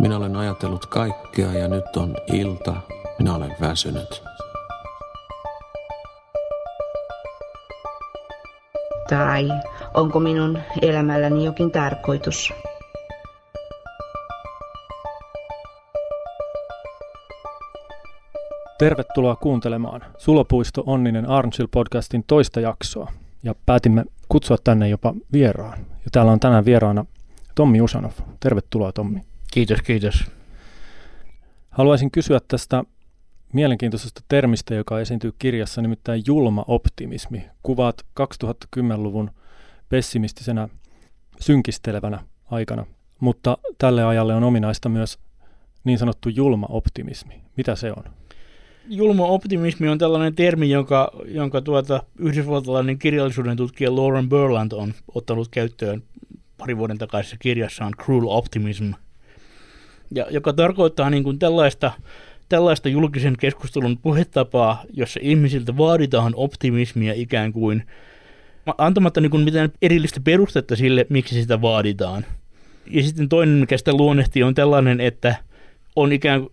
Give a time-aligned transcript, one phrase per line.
[0.00, 2.76] Minä olen ajatellut kaikkea ja nyt on ilta.
[3.18, 4.22] Minä olen väsynyt.
[9.08, 9.48] Tai
[9.94, 12.52] onko minun elämälläni jokin tarkoitus?
[18.78, 23.12] Tervetuloa kuuntelemaan Sulopuisto Onninen Arnchill podcastin toista jaksoa.
[23.42, 25.78] Ja päätimme kutsua tänne jopa vieraan.
[25.78, 27.04] Ja täällä on tänään vieraana
[27.54, 28.12] Tommi Usanov.
[28.40, 29.29] Tervetuloa Tommi.
[29.50, 30.24] Kiitos, kiitos.
[31.70, 32.84] Haluaisin kysyä tästä
[33.52, 37.46] mielenkiintoisesta termistä, joka esiintyy kirjassa, nimittäin julma optimismi.
[37.62, 39.30] Kuvaat 2010-luvun
[39.88, 40.68] pessimistisenä
[41.40, 42.86] synkistelevänä aikana,
[43.20, 45.18] mutta tälle ajalle on ominaista myös
[45.84, 47.40] niin sanottu julma optimismi.
[47.56, 48.04] Mitä se on?
[48.88, 55.48] Julma optimismi on tällainen termi, jonka, jonka tuota, yhdysvaltalainen kirjallisuuden tutkija Lauren Burland on ottanut
[55.48, 56.02] käyttöön
[56.58, 58.92] pari vuoden takaisessa kirjassaan Cruel Optimism,
[60.14, 61.92] ja, joka tarkoittaa niin kuin tällaista,
[62.48, 67.82] tällaista julkisen keskustelun puhetapaa, jossa ihmisiltä vaaditaan optimismia ikään kuin
[68.78, 72.24] antamatta niin kuin mitään erillistä perustetta sille, miksi sitä vaaditaan.
[72.86, 75.34] Ja sitten toinen, mikä sitä luonnehtii, on tällainen, että
[75.96, 76.52] on ikään kuin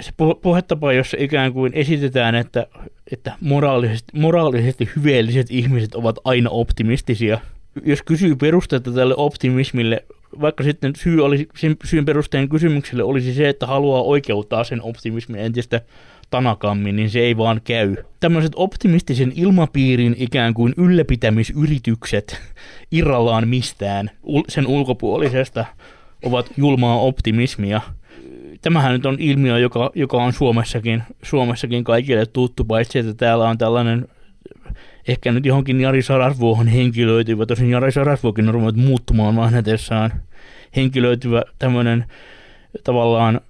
[0.00, 0.12] se
[0.42, 2.66] puhetapa, jossa ikään kuin esitetään, että,
[3.12, 7.40] että moraalisesti, moraalisesti hyveelliset ihmiset ovat aina optimistisia.
[7.84, 10.04] Jos kysyy perustetta tälle optimismille,
[10.40, 15.40] vaikka sitten syy olisi, sen syyn perusteen kysymykselle olisi se, että haluaa oikeuttaa sen optimismin
[15.40, 15.80] entistä
[16.30, 17.96] tanakammin, niin se ei vaan käy.
[18.20, 22.40] Tämmöiset optimistisen ilmapiirin ikään kuin ylläpitämisyritykset
[22.90, 24.10] irrallaan mistään
[24.48, 25.64] sen ulkopuolisesta
[26.24, 27.80] ovat julmaa optimismia.
[28.62, 33.58] Tämähän nyt on ilmiö, joka, joka on Suomessakin, Suomessakin kaikille tuttu, paitsi että täällä on
[33.58, 34.08] tällainen
[35.08, 40.12] ehkä nyt johonkin Jari Sarasvuohon henkilöityvä, tosin Jari Sarasvuokin on ruvennut muuttumaan mahnetessaan
[40.76, 42.04] henkilöityvä tämmöinen
[42.84, 43.40] tavallaan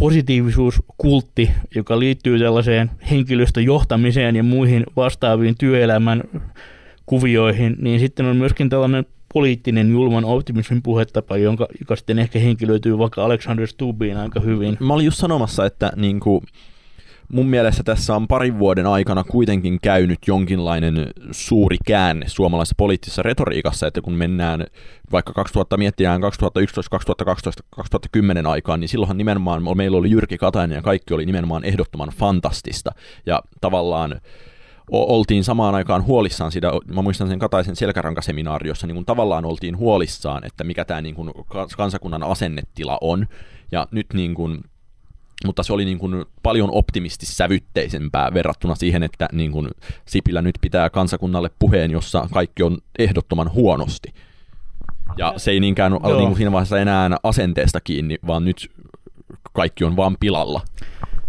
[0.00, 6.22] positiivisuuskultti, joka liittyy tällaiseen henkilöstöjohtamiseen ja muihin vastaaviin työelämän
[7.06, 12.98] kuvioihin, niin sitten on myöskin tällainen poliittinen julman optimismin puhetapa, jonka, joka sitten ehkä henkilöityy
[12.98, 14.76] vaikka Alexander Stubbiin aika hyvin.
[14.80, 16.42] Mä olin just sanomassa, että niin kuin,
[17.32, 23.86] mun mielestä tässä on parin vuoden aikana kuitenkin käynyt jonkinlainen suuri käänne suomalaisessa poliittisessa retoriikassa,
[23.86, 24.66] että kun mennään
[25.12, 30.82] vaikka 2000 miettiään 2011, 2012, 2010 aikaan, niin silloinhan nimenomaan meillä oli Jyrki Katainen ja
[30.82, 32.90] kaikki oli nimenomaan ehdottoman fantastista.
[33.26, 34.20] Ja tavallaan
[34.90, 40.46] oltiin samaan aikaan huolissaan siitä, mä muistan sen Kataisen selkärankaseminaariossa, niin kun tavallaan oltiin huolissaan,
[40.46, 41.32] että mikä tämä niin kun
[41.76, 43.26] kansakunnan asennetila on.
[43.72, 44.60] Ja nyt niin kun
[45.46, 49.68] mutta se oli niin kuin paljon optimistissävytteisempää verrattuna siihen, että niin kuin
[50.06, 54.14] Sipilä nyt pitää kansakunnalle puheen, jossa kaikki on ehdottoman huonosti.
[55.16, 58.70] Ja se ei niinkään ole niin kuin siinä vaiheessa enää asenteesta kiinni, vaan nyt
[59.52, 60.60] kaikki on vaan pilalla.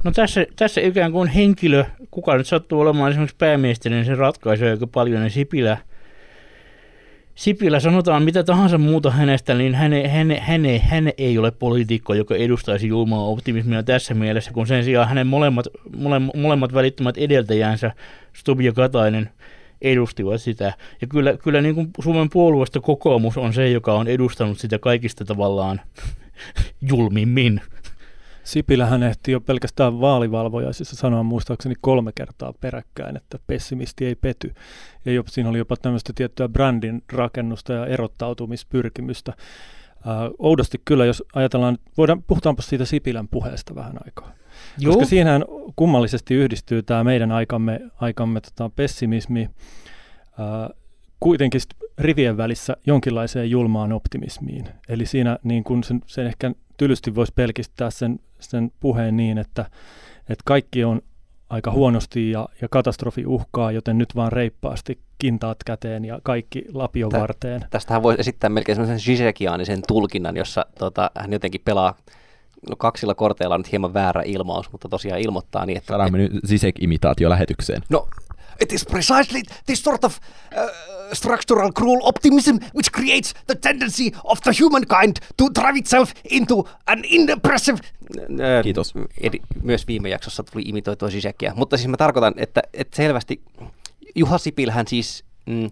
[0.03, 4.71] No tässä, tässä ikään kuin henkilö, kuka nyt sattuu olemaan esimerkiksi pääministeri, niin se ratkaisee
[4.71, 5.77] aika paljon, ja Sipilä–
[7.35, 12.35] Sipilä sanotaan mitä tahansa muuta hänestä, niin hän, hän, hän, hän ei ole poliitikko, joka
[12.35, 15.65] edustaisi julmaa optimismia tässä mielessä, kun sen sijaan hänen molemmat,
[15.97, 17.91] mole, molemmat välittömät edeltäjänsä,
[18.33, 19.29] Stubb ja Katainen,
[19.81, 20.73] edustivat sitä.
[21.01, 25.25] Ja kyllä, kyllä niin kuin Suomen puolueesta kokoomus on se, joka on edustanut sitä kaikista
[25.25, 25.81] tavallaan
[26.91, 27.61] julmimmin.
[28.43, 34.53] Sipilähän ehti jo pelkästään vaalivalvojaisissa sanoa muistaakseni kolme kertaa peräkkäin, että pessimisti ei pety.
[35.05, 39.33] Ja jopa, siinä oli jopa tämmöistä tiettyä brändin rakennusta ja erottautumispyrkimystä.
[40.07, 44.31] Äh, oudosti kyllä, jos ajatellaan, voidaan, puhutaanpa siitä Sipilän puheesta vähän aikaa.
[44.77, 44.93] Joo.
[44.93, 45.45] Koska siinähän
[45.75, 49.49] kummallisesti yhdistyy tämä meidän aikamme, aikamme tota, pessimismi,
[50.39, 50.79] äh,
[51.19, 51.61] kuitenkin
[51.97, 54.65] rivien välissä jonkinlaiseen julmaan optimismiin.
[54.89, 56.51] Eli siinä niin kun sen, sen ehkä
[56.83, 59.65] tylysti voisi pelkistää sen, sen puheen niin, että,
[60.19, 61.01] että kaikki on
[61.49, 67.11] aika huonosti ja, ja katastrofi uhkaa, joten nyt vaan reippaasti kintaat käteen ja kaikki lapion
[67.11, 67.65] Tä, varteen.
[67.69, 71.95] Tästähän voisi esittää melkein sellaisen Zizekianisen tulkinnan, jossa tota, hän jotenkin pelaa
[72.69, 75.87] no kaksilla korteilla on nyt hieman väärä ilmaus, mutta tosiaan ilmoittaa niin, että...
[75.87, 77.81] Saadaan me nyt Zizek-imitaatio lähetykseen.
[77.89, 78.07] No,
[78.61, 80.17] it is precisely this sort of
[80.57, 80.69] uh,
[81.13, 87.03] structural cruel optimism which creates the tendency of the humankind to drive itself into an
[87.03, 87.79] impressive...
[88.63, 88.93] Kiitos.
[89.21, 91.53] Eri, myös viime jaksossa tuli imitoitua Zizekia.
[91.55, 93.41] Mutta siis mä tarkoitan, että, että selvästi
[94.15, 95.23] Juha Sipilhän siis...
[95.45, 95.69] Mm,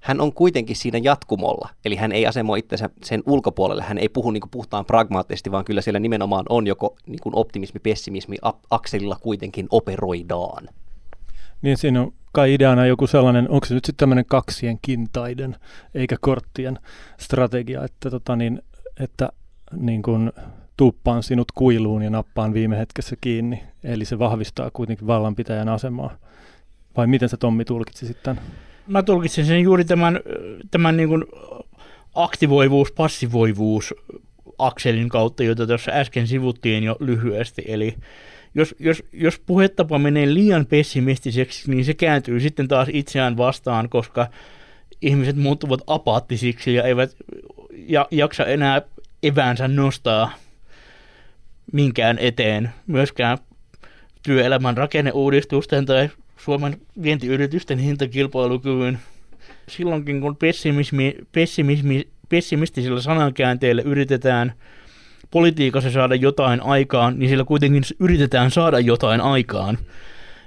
[0.00, 4.30] hän on kuitenkin siinä jatkumolla, eli hän ei asemoi itsensä sen ulkopuolelle, hän ei puhu
[4.30, 8.36] niin kuin puhtaan pragmaattisesti, vaan kyllä siellä nimenomaan on joko niin kuin optimismi, pessimismi,
[8.70, 10.68] akselilla kuitenkin operoidaan.
[11.62, 15.56] Niin siinä on kai ideana joku sellainen, onko se nyt sitten tämmöinen kaksien kintaiden
[15.94, 16.78] eikä korttien
[17.20, 18.62] strategia, että, tota niin,
[19.00, 19.28] että
[19.76, 20.32] niin kuin
[20.76, 23.62] tuppaan sinut kuiluun ja nappaan viime hetkessä kiinni.
[23.84, 26.16] Eli se vahvistaa kuitenkin vallanpitäjän asemaa.
[26.96, 28.42] Vai miten sä Tommi tulkitsisit tämän?
[28.86, 30.20] Mä tulkitsin sen juuri tämän,
[30.70, 31.24] tämän niin kuin
[32.14, 33.94] aktivoivuus, passivoivuus
[34.58, 37.62] akselin kautta, jota tuossa äsken sivuttiin jo lyhyesti.
[37.66, 37.96] Eli
[38.56, 44.26] jos, jos, jos puhetapa menee liian pessimistiseksi, niin se kääntyy sitten taas itseään vastaan, koska
[45.02, 47.16] ihmiset muuttuvat apaattisiksi ja eivät
[47.72, 48.82] ja, jaksa enää
[49.22, 50.32] eväänsä nostaa
[51.72, 53.38] minkään eteen, myöskään
[54.22, 58.98] työelämän rakenneuudistusten tai Suomen vientiyritysten hintakilpailukyvyn.
[59.68, 64.52] Silloinkin kun pessimismi, pessimismi, pessimistisillä sanankäänteillä yritetään
[65.30, 69.78] politiikassa saada jotain aikaan, niin sillä kuitenkin yritetään saada jotain aikaan.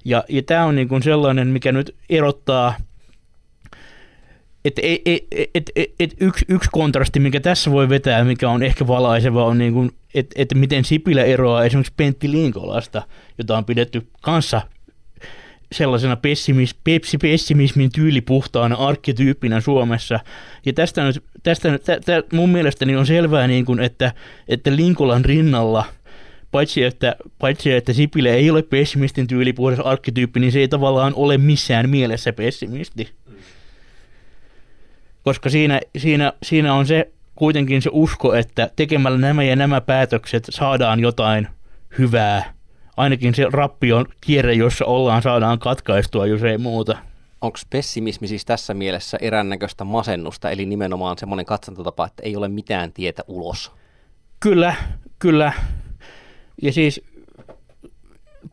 [0.05, 2.73] Ja, ja tämä on niin kuin sellainen, mikä nyt erottaa–
[4.65, 8.63] et, et, et, et, et, et yksi, yksi kontrasti, mikä tässä voi vetää, mikä on
[8.63, 13.01] ehkä valaiseva, on niin kuin, että et miten Sipilä eroaa esimerkiksi Pentti Linkolasta,
[13.37, 14.61] jota on pidetty kanssa
[15.71, 20.19] sellaisena pessimis, pepsi, pessimismin tyylipuhtaana arkkityyppinä Suomessa.
[20.65, 24.13] Ja tästä, nyt, tästä tä, tä, mun mielestäni on selvää, niin kuin, että,
[24.47, 25.85] että Linkolan rinnalla–
[26.51, 31.37] paitsi että, paitsi että Sipilä ei ole pessimistin tyylipuhdas arkkityyppi, niin se ei tavallaan ole
[31.37, 33.09] missään mielessä pessimisti
[35.23, 40.47] koska siinä, siinä, siinä on se kuitenkin se usko, että tekemällä nämä ja nämä päätökset
[40.49, 41.47] saadaan jotain
[41.97, 42.53] hyvää.
[42.99, 46.97] Ainakin se rappion kierre, jossa ollaan, saadaan katkaistua, jos ei muuta.
[47.41, 52.93] Onko pessimismi siis tässä mielessä erännäköistä masennusta, eli nimenomaan semmoinen katsantotapa, että ei ole mitään
[52.93, 53.71] tietä ulos?
[54.39, 54.75] Kyllä,
[55.19, 55.53] kyllä.
[56.61, 57.01] Ja siis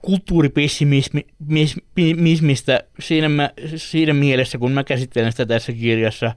[0.02, 6.32] kulttuuripessimismistä siinä, mä, siinä mielessä, kun mä käsittelen sitä tässä kirjassa,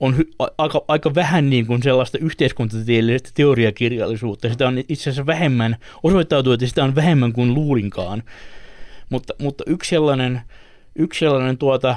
[0.00, 4.48] on hy- aika, aika vähän niin kuin sellaista yhteiskuntatieteellistä teoriakirjallisuutta.
[4.48, 8.22] Sitä on itse asiassa vähemmän, osoittautuu, että sitä on vähemmän kuin luulinkaan.
[9.10, 10.40] Mutta, mutta yksi sellainen,
[10.96, 11.96] yksi sellainen tuota,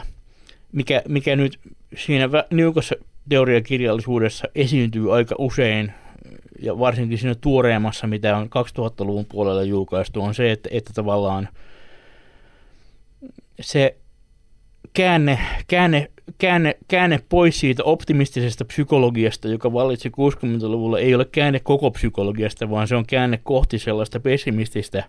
[0.71, 1.59] mikä, mikä nyt
[1.97, 2.95] siinä niukassa
[3.29, 5.93] teoriakirjallisuudessa esiintyy aika usein,
[6.61, 11.49] ja varsinkin siinä tuoreemmassa, mitä on 2000-luvun puolella julkaistu, on se, että, että tavallaan
[13.61, 13.95] se
[14.93, 21.91] käänne, käänne, käänne, käänne pois siitä optimistisesta psykologiasta, joka vallitsi 60-luvulla, ei ole käänne koko
[21.91, 25.03] psykologiasta, vaan se on käänne kohti sellaista pessimististä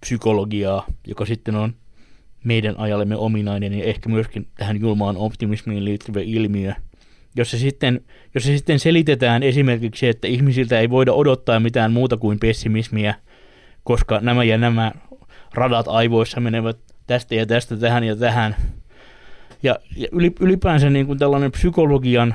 [0.00, 1.74] psykologiaa, joka sitten on
[2.44, 6.72] meidän ajallemme ominainen ja ehkä myöskin tähän julmaan optimismiin liittyvä ilmiö,
[7.36, 8.00] jos se, sitten,
[8.34, 13.14] jos se sitten selitetään esimerkiksi, että ihmisiltä ei voida odottaa mitään muuta kuin pessimismiä,
[13.84, 14.92] koska nämä ja nämä
[15.54, 18.56] radat aivoissa menevät tästä ja tästä tähän ja tähän.
[19.62, 20.08] Ja, ja
[20.40, 22.34] ylipäänsä niin kuin tällainen psykologian,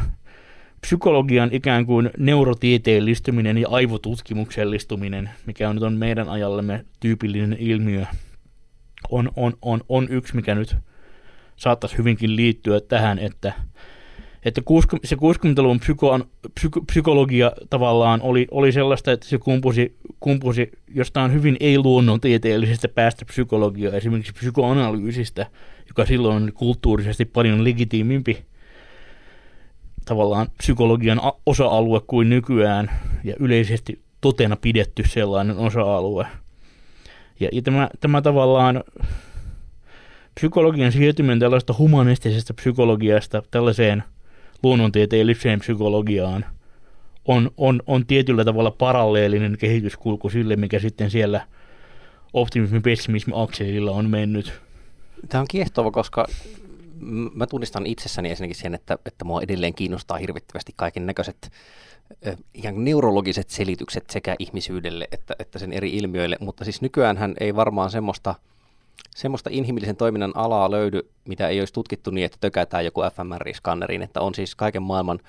[0.82, 8.06] psykologian ikään kuin neurotieteellistyminen ja aivotutkimuksellistuminen, mikä on nyt on meidän ajallemme tyypillinen ilmiö,
[9.10, 10.76] on, on, on, on yksi, mikä nyt
[11.56, 13.54] saattaisi hyvinkin liittyä tähän, että–
[14.46, 14.62] että
[15.04, 16.20] se 60-luvun psyko,
[16.56, 23.94] psyko, psykologia tavallaan oli, oli sellaista, että se kumpusi, kumpusi jostain hyvin ei-luonnontieteellisestä päästä psykologiaa,
[23.94, 25.48] esimerkiksi psykoanalyysistä,
[25.88, 28.46] joka silloin oli kulttuurisesti paljon legitiimimpi
[30.06, 32.92] tavallaan psykologian osa-alue kuin nykyään
[33.24, 36.28] ja yleisesti totena pidetty sellainen osa-alue.
[37.40, 38.84] Ja, ja tämä, tämä tavallaan
[40.36, 44.04] psykologian siirtyminen tällaista humanistisesta psykologiasta tällaiseen–
[44.64, 46.46] luonnontieteelliseen psykologiaan
[47.26, 51.48] on, on, on tietyllä tavalla paralleellinen kehityskulku sille, mikä sitten siellä
[52.34, 54.62] optimismi pessimismi akselilla on mennyt.
[55.30, 56.28] Tämä on kiehtova, koska
[57.34, 61.52] mä tunnistan itsessäni ensinnäkin sen, että, että mua edelleen kiinnostaa hirvittävästi kaiken näköiset
[62.54, 67.56] ihan neurologiset selitykset sekä ihmisyydelle että, että sen eri ilmiöille, mutta siis nykyään hän ei
[67.56, 68.36] varmaan semmoista–
[69.16, 74.22] semmoista inhimillisen toiminnan alaa löydy, mitä ei olisi tutkittu niin, että tökätään joku fMRI-skanneriin, että
[74.22, 75.20] on siis kaiken maailman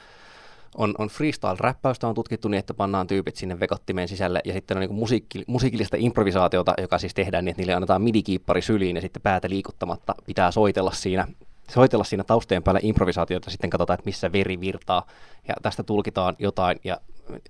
[0.76, 4.80] on, on freestyle-räppäystä on tutkittu niin, että pannaan tyypit sinne vekottimeen sisälle, ja sitten on
[4.80, 9.22] niin musiikki, musiikillista improvisaatiota, joka siis tehdään niin, että niille annetaan midikiippari syliin, ja sitten
[9.22, 11.28] päätä liikuttamatta pitää soitella siinä,
[11.70, 15.06] soitella siinä taustojen päällä improvisaatiota, sitten katsotaan, että missä veri virtaa,
[15.48, 17.00] ja tästä tulkitaan jotain, ja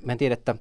[0.05, 0.55] mä en tiedä, että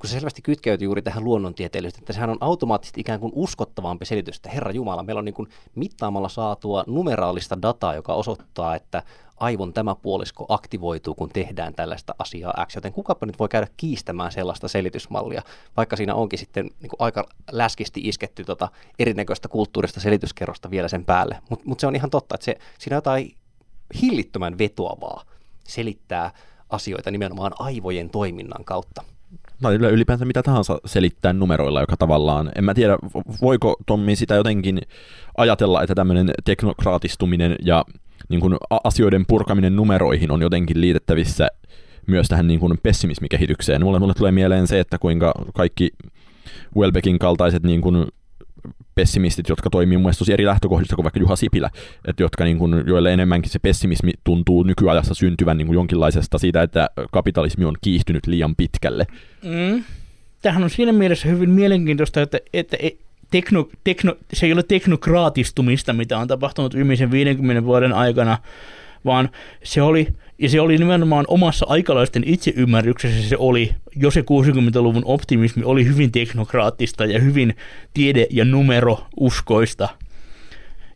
[0.00, 4.36] kun se selvästi kytkeytyy juuri tähän luonnontieteellisyyteen, että sehän on automaattisesti ikään kuin uskottavampi selitys,
[4.36, 9.02] että Herra Jumala, meillä on niin kuin mittaamalla saatua numeraalista dataa, joka osoittaa, että
[9.36, 14.32] aivon tämä puolisko aktivoituu, kun tehdään tällaista asiaa X, joten kukapa nyt voi käydä kiistämään
[14.32, 15.42] sellaista selitysmallia,
[15.76, 21.04] vaikka siinä onkin sitten niin kuin aika läskisti isketty tota erinäköistä kulttuurista selityskerrosta vielä sen
[21.04, 21.38] päälle.
[21.50, 23.34] Mutta mut se on ihan totta, että se, siinä on jotain
[24.02, 25.24] hillittömän vetoavaa
[25.68, 26.32] selittää
[26.70, 29.04] asioita nimenomaan aivojen toiminnan kautta.
[29.62, 32.98] Tai ylipäänsä mitä tahansa selittää numeroilla, joka tavallaan, en mä tiedä,
[33.42, 34.80] voiko Tommi sitä jotenkin
[35.36, 37.84] ajatella, että tämmöinen teknokraatistuminen ja
[38.28, 41.48] niin kuin asioiden purkaminen numeroihin on jotenkin liitettävissä
[42.06, 43.84] myös tähän niin kuin pessimismikehitykseen.
[43.84, 45.90] Mulle, mulle tulee mieleen se, että kuinka kaikki
[46.76, 48.06] Welbeckin kaltaiset niin kuin
[48.94, 51.70] pessimistit, jotka toimii mun mielestä eri lähtökohdista kuin vaikka Juha Sipilä,
[52.04, 56.62] että jotka niin kuin, joille enemmänkin se pessimismi tuntuu nykyajassa syntyvän niin kuin jonkinlaisesta siitä,
[56.62, 59.06] että kapitalismi on kiihtynyt liian pitkälle.
[59.44, 59.84] Mm.
[60.42, 62.96] Tämähän on siinä mielessä hyvin mielenkiintoista, että, että e-
[63.30, 68.38] tekno, tekno, se ei ole teknokraatistumista, mitä on tapahtunut viimeisen 50 vuoden aikana,
[69.04, 69.28] vaan
[69.64, 75.64] se oli, ja se oli nimenomaan omassa aikalaisten itseymmärryksessä se oli, jo se 60-luvun optimismi
[75.64, 77.56] oli hyvin teknokraattista ja hyvin
[77.94, 79.88] tiede- ja numerouskoista.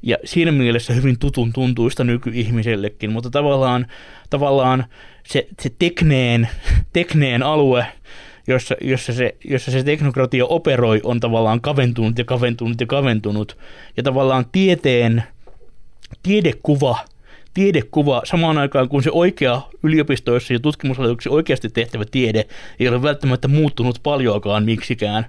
[0.03, 3.87] Ja siinä mielessä hyvin tutun tuntuista nykyihmisellekin, mutta tavallaan,
[4.31, 4.85] tavallaan
[5.27, 6.49] se, se tekneen,
[6.93, 7.87] tekneen alue,
[8.47, 13.59] jossa, jossa, se, jossa se teknokratia operoi, on tavallaan kaventunut ja kaventunut ja kaventunut.
[13.97, 15.23] Ja tavallaan tieteen,
[16.23, 16.99] tiedekuva,
[17.55, 22.45] tiedekuva samaan aikaan kun se oikea yliopistoissa ja tutkimuslaitoksissa oikeasti tehtävä tiede
[22.81, 25.27] ei ole välttämättä muuttunut paljoakaan miksikään.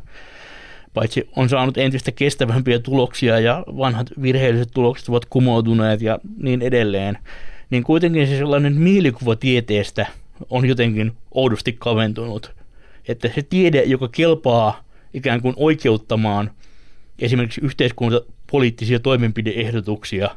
[0.94, 7.18] Paitsi on saanut entistä kestävämpiä tuloksia ja vanhat virheelliset tulokset ovat kumoutuneet ja niin edelleen.
[7.70, 10.06] Niin kuitenkin se sellainen mielikuva tieteestä
[10.50, 12.56] on jotenkin oudosti kaventunut
[13.08, 16.52] että se tiede, joka kelpaa ikään kuin oikeuttamaan
[17.20, 20.30] esimerkiksi yhteiskuntapoliittisia toimenpideehdotuksia,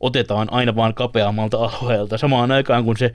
[0.00, 2.18] otetaan aina vaan kapeammalta alueelta.
[2.18, 3.12] Samaan aikaan kun se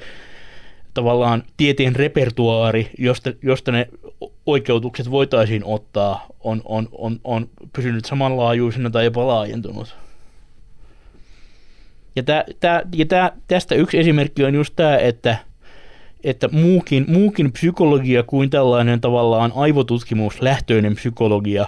[0.93, 3.87] tavallaan tieteen repertuaari, josta, josta ne
[4.45, 9.95] oikeutukset voitaisiin ottaa, on, on, on, on pysynyt samanlaajuisena tai jopa laajentunut.
[12.15, 15.37] Ja, tää, tää, ja tää, tästä yksi esimerkki on just tämä, että–
[16.23, 21.65] että muukin, muukin psykologia kuin tällainen tavallaan aivotutkimuslähtöinen psykologia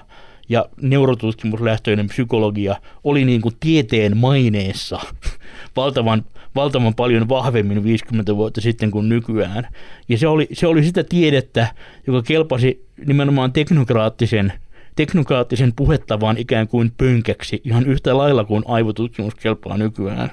[0.52, 5.00] ja neurotutkimuslähtöinen psykologia oli niin kuin tieteen maineessa
[5.76, 9.68] valtavan, valtavan paljon vahvemmin 50 vuotta sitten kuin nykyään.
[10.10, 11.68] Ja se oli, se oli sitä tiedettä,
[12.08, 14.54] joka kelpasi nimenomaan teknokraattisen
[14.96, 20.32] teknokraattisen puhettavan ikään kuin pönkäksi ihan yhtä lailla kuin aivotutkimus kelpaa nykyään.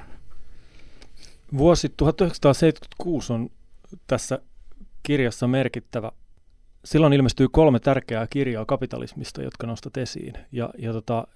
[1.59, 3.51] Vuosi 1976 on
[4.07, 4.39] tässä
[5.03, 6.13] kirjassa merkittävä.
[6.85, 10.35] Silloin ilmestyy kolme tärkeää kirjaa kapitalismista, jotka nostat esiin.
[10.53, 11.27] Ja, ja tota,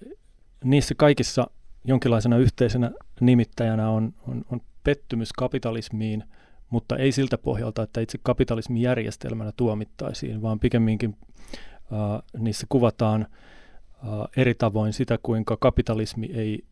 [0.64, 1.50] niissä kaikissa
[1.84, 6.25] jonkinlaisena yhteisenä nimittäjänä on, on, on pettymys kapitalismiin,
[6.70, 11.16] mutta ei siltä pohjalta, että itse kapitalismin järjestelmänä tuomittaisiin, vaan pikemminkin
[11.54, 16.64] äh, niissä kuvataan äh, eri tavoin sitä, kuinka kapitalismi ei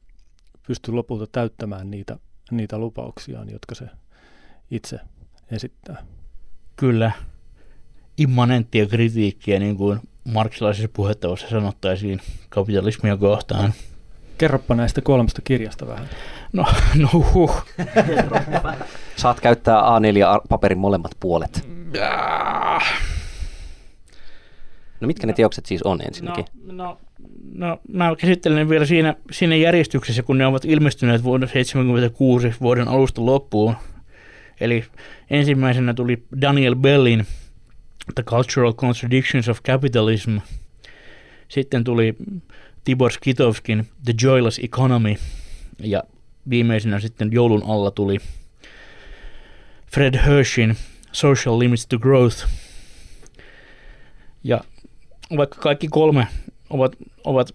[0.67, 2.17] pysty lopulta täyttämään niitä,
[2.51, 3.89] niitä lupauksiaan, jotka se
[4.71, 5.01] itse
[5.51, 6.07] esittää.
[6.77, 7.13] Kyllä,
[8.21, 13.73] immanenttia kritiikkiä, niin kuin marksilaisessa puhettavassa sanottaisiin kapitalismia kohtaan.
[14.39, 16.09] Kerropa näistä kolmesta kirjasta vähän.
[16.53, 16.67] No,
[17.03, 17.67] no huh.
[19.17, 21.69] Saat käyttää A4-paperin molemmat puolet.
[25.01, 26.45] No mitkä ne teokset siis on ensinnäkin?
[26.65, 26.99] No, no,
[27.55, 32.89] no mä käsittelen ne vielä siinä, siinä järjestyksessä, kun ne ovat ilmestyneet vuonna 1976 vuoden
[32.89, 33.75] alusta loppuun.
[34.61, 34.85] Eli
[35.31, 37.27] ensimmäisenä tuli Daniel Bellin
[38.15, 40.37] The Cultural Contradictions of Capitalism.
[41.49, 42.15] Sitten tuli
[42.85, 45.17] Tibor Skitovskin The Joyless Economy.
[45.83, 46.03] Ja
[46.51, 48.19] viimeisenä sitten joulun alla tuli
[49.93, 50.77] Fred Hershin
[51.13, 52.47] Social Limits to Growth.
[54.45, 54.61] Ja
[55.37, 56.27] vaikka kaikki kolme
[56.71, 57.55] ovat, ovat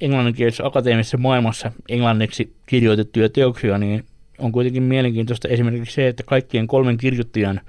[0.00, 4.04] englanninkielisessä akateemisessa maailmassa englanniksi kirjoitettuja teoksia, niin
[4.38, 7.60] on kuitenkin mielenkiintoista esimerkiksi se, että kaikkien kolmen kirjoittajan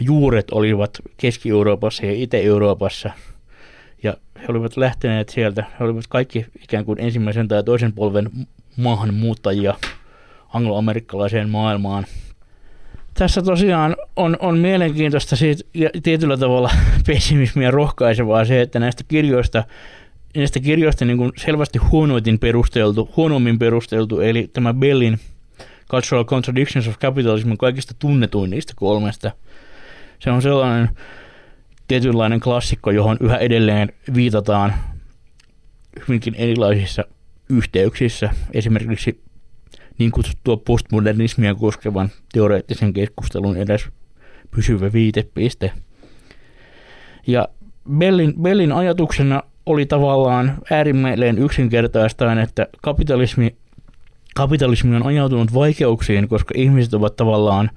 [0.00, 3.10] juuret olivat Keski-Euroopassa ja Itä-Euroopassa.
[4.02, 8.30] Ja he olivat lähteneet sieltä, he olivat kaikki ikään kuin ensimmäisen tai toisen polven
[8.76, 9.74] maahanmuuttajia
[10.54, 12.06] angloamerikkalaiseen maailmaan.
[13.14, 16.70] Tässä tosiaan on, on mielenkiintoista siitä, ja tietyllä tavalla
[17.06, 19.64] pessimismiä rohkaisevaa se, että näistä kirjoista
[20.36, 25.18] näistä kirjoista niin kuin selvästi huonoitin perusteltu, huonommin perusteltu, eli tämä Bellin
[25.90, 29.30] Cultural Contradictions of Capitalism on kaikista tunnetuin niistä kolmesta.
[30.18, 30.88] Se on sellainen
[31.88, 34.74] tietynlainen klassikko, johon yhä edelleen viitataan
[36.08, 37.04] hyvinkin erilaisissa
[37.50, 38.30] yhteyksissä.
[38.52, 39.22] Esimerkiksi
[39.98, 43.88] niin kutsuttua postmodernismia koskevan teoreettisen keskustelun edes
[44.50, 45.72] pysyvä viitepiste.
[47.26, 47.48] Ja
[47.98, 53.56] Bellin, Bellin ajatuksena oli tavallaan äärimmäinen yksinkertaistaan, että kapitalismi
[54.34, 57.70] kapitalismi on ajautunut vaikeuksiin, koska ihmiset ovat tavallaan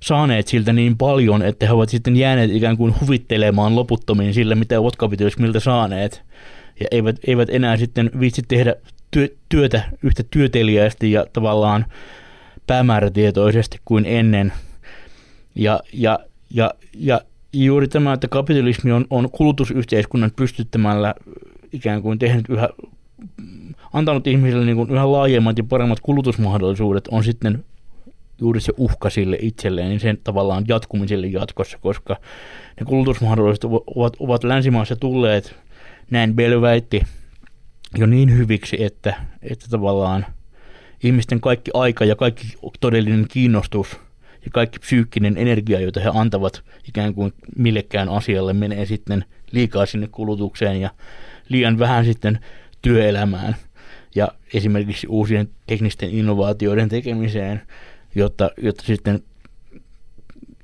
[0.00, 4.80] saaneet siltä niin paljon, että he ovat sitten jääneet ikään kuin huvittelemaan loputtomiin sillä, mitä
[4.80, 6.22] ovat kapitalismilta saaneet.
[6.80, 8.74] Ja eivät, eivät enää sitten viitsi tehdä
[9.10, 11.86] työ, työtä yhtä työteliästi ja tavallaan
[12.66, 14.52] päämäärätietoisesti kuin ennen.
[15.54, 16.18] Ja, ja,
[16.50, 17.20] ja, ja
[17.52, 21.14] juuri tämä, että kapitalismi on, on kulutusyhteiskunnan pystyttämällä
[21.72, 22.68] ikään kuin tehnyt yhä,
[23.92, 27.64] antanut ihmisille niin kuin yhä laajemmat ja paremmat kulutusmahdollisuudet, on sitten
[28.40, 32.16] juuri se uhka sille itselleen, niin sen tavallaan jatkumiselle jatkossa, koska
[32.80, 35.54] ne kulutusmahdollisuudet ovat, ovat länsimaassa tulleet,
[36.10, 37.02] näin Bell väitti,
[37.98, 40.26] jo niin hyviksi, että, että tavallaan
[41.02, 42.46] ihmisten kaikki aika ja kaikki
[42.80, 44.00] todellinen kiinnostus
[44.44, 50.08] ja kaikki psyykkinen energia, jota he antavat ikään kuin millekään asialle, menee sitten liikaa sinne
[50.12, 50.90] kulutukseen ja
[51.48, 52.38] liian vähän sitten
[52.82, 53.56] työelämään.
[54.14, 57.62] Ja esimerkiksi uusien teknisten innovaatioiden tekemiseen,
[58.14, 59.20] jotta, jotta sitten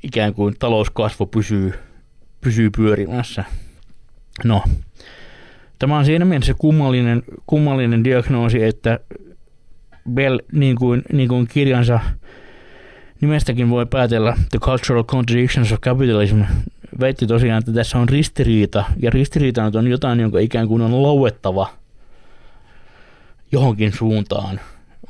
[0.03, 1.73] ikään kuin talouskasvu pysyy,
[2.41, 3.45] pysyy pyörimässä.
[4.45, 4.63] No,
[5.79, 9.01] tämä on siinä mielessä kummallinen, kummallinen diagnoosi, että
[10.11, 12.01] Bell, niin kuin, niin kuin kirjansa
[13.21, 16.41] nimestäkin voi päätellä The Cultural Contradictions of Capitalism,
[17.01, 21.69] väitti tosiaan, että tässä on ristiriita, ja ristiriita on jotain, jonka ikään kuin on lauettava
[23.53, 24.61] johonkin suuntaan.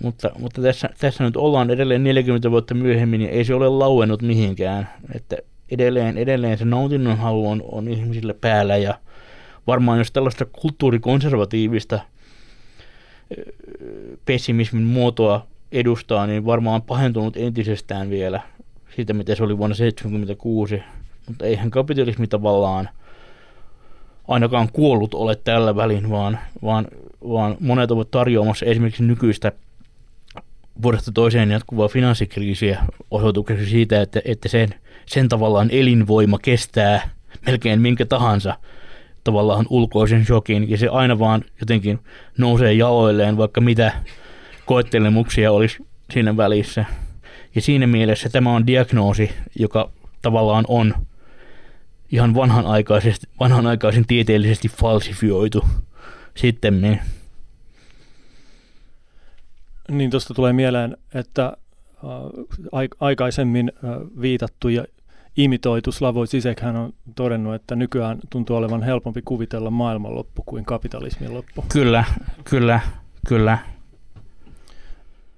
[0.02, 4.22] Mutta, mutta tässä, tässä nyt ollaan edelleen 40 vuotta myöhemmin, ja ei se ole lauennut
[4.22, 4.88] mihinkään.
[5.14, 5.36] Että
[5.70, 8.94] edelleen, edelleen se nautinnon halu on, on ihmisille päällä, ja
[9.66, 12.00] varmaan jos tällaista kulttuurikonservatiivista
[14.24, 18.40] pessimismin muotoa edustaa, niin varmaan pahentunut entisestään vielä
[18.96, 20.82] siitä, mitä se oli vuonna 1976.
[21.28, 22.88] Mutta eihän kapitalismi tavallaan
[24.28, 26.86] ainakaan kuollut ole tällä välin, vaan, vaan,
[27.28, 29.52] vaan monet ovat tarjoamassa esimerkiksi nykyistä
[30.82, 34.68] vuodesta toiseen jatkuvaa finanssikriisiä osoitukseksi siitä, että, että sen,
[35.06, 37.10] sen tavallaan elinvoima kestää
[37.46, 38.56] melkein minkä tahansa
[39.24, 41.98] tavallaan ulkoisen shokin, ja se aina vaan jotenkin
[42.38, 43.92] nousee jaloilleen, vaikka mitä
[44.66, 46.84] koettelemuksia olisi siinä välissä.
[47.54, 49.90] Ja siinä mielessä tämä on diagnoosi, joka
[50.22, 50.94] tavallaan on
[52.12, 55.64] ihan vanhanaikaisesti, vanhanaikaisen tieteellisesti falsifioitu
[56.36, 57.00] sitten.
[59.90, 61.52] Niin tuosta tulee mieleen, että äh,
[63.00, 64.84] aikaisemmin äh, viitattu ja
[65.36, 71.34] imitoitu Slavoj Zizek hän on todennut, että nykyään tuntuu olevan helpompi kuvitella maailmanloppu kuin kapitalismin
[71.34, 71.64] loppu.
[71.72, 72.04] Kyllä,
[72.44, 72.80] kyllä,
[73.28, 73.58] kyllä.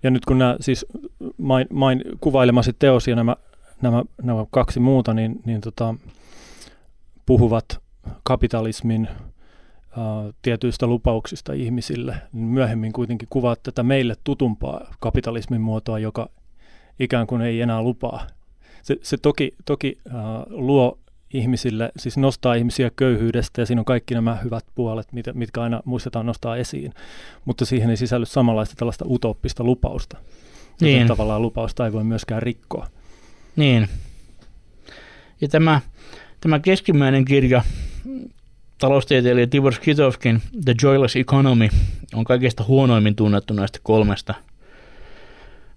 [0.02, 0.86] Ja nyt kun nämä siis
[1.38, 3.36] main, main kuvailemasi teos ja nämä,
[3.82, 5.94] nämä, nämä kaksi muuta, niin, niin tota,
[7.26, 7.80] puhuvat
[8.22, 9.08] kapitalismin
[10.42, 16.28] tietyistä lupauksista ihmisille, niin myöhemmin kuitenkin kuvaat tätä meille tutumpaa kapitalismin muotoa, joka
[17.00, 18.26] ikään kuin ei enää lupaa.
[18.82, 20.98] Se, se toki, toki ää, luo
[21.34, 25.82] ihmisille, siis nostaa ihmisiä köyhyydestä ja siinä on kaikki nämä hyvät puolet, mit, mitkä aina
[25.84, 26.92] muistetaan nostaa esiin,
[27.44, 30.16] mutta siihen ei sisälly samanlaista tällaista utoppista lupausta.
[30.80, 30.92] Niin.
[30.92, 32.86] Joten tavallaan lupausta ei voi myöskään rikkoa.
[33.56, 33.88] Niin.
[35.40, 35.80] Ja tämä,
[36.40, 37.62] tämä keskimmäinen kirja,
[38.82, 41.68] taloustieteilijä Tibor Skitovskin The Joyless Economy,
[42.14, 44.34] on kaikista huonoimmin tunnettu näistä kolmesta.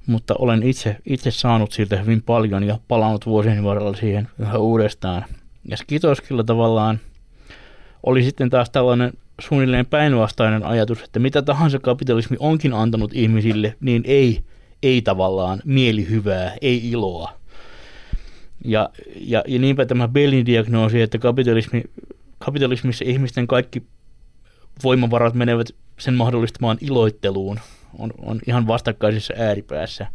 [0.08, 5.26] Mutta olen itse, itse saanut siitä hyvin paljon ja palannut vuosien varrella siihen yhä uudestaan.
[5.70, 7.00] Ja Skitoskilla tavallaan
[8.04, 14.04] oli sitten taas tällainen suunnilleen päinvastainen ajatus, että mitä tahansa kapitalismi onkin antanut ihmisille, niin
[14.06, 14.40] ei,
[14.84, 17.34] ei tavallaan mielihyvää, ei iloa.
[18.66, 21.84] Ja, ja, ja niinpä tämä Bellin diagnoosi, että kapitalismi,
[22.46, 23.84] kapitalismissa ihmisten kaikki
[24.84, 25.68] voimavarat menevät
[26.00, 27.60] sen mahdollistamaan iloitteluun,
[28.00, 30.08] on, on ihan vastakkaisessa ääripäässä.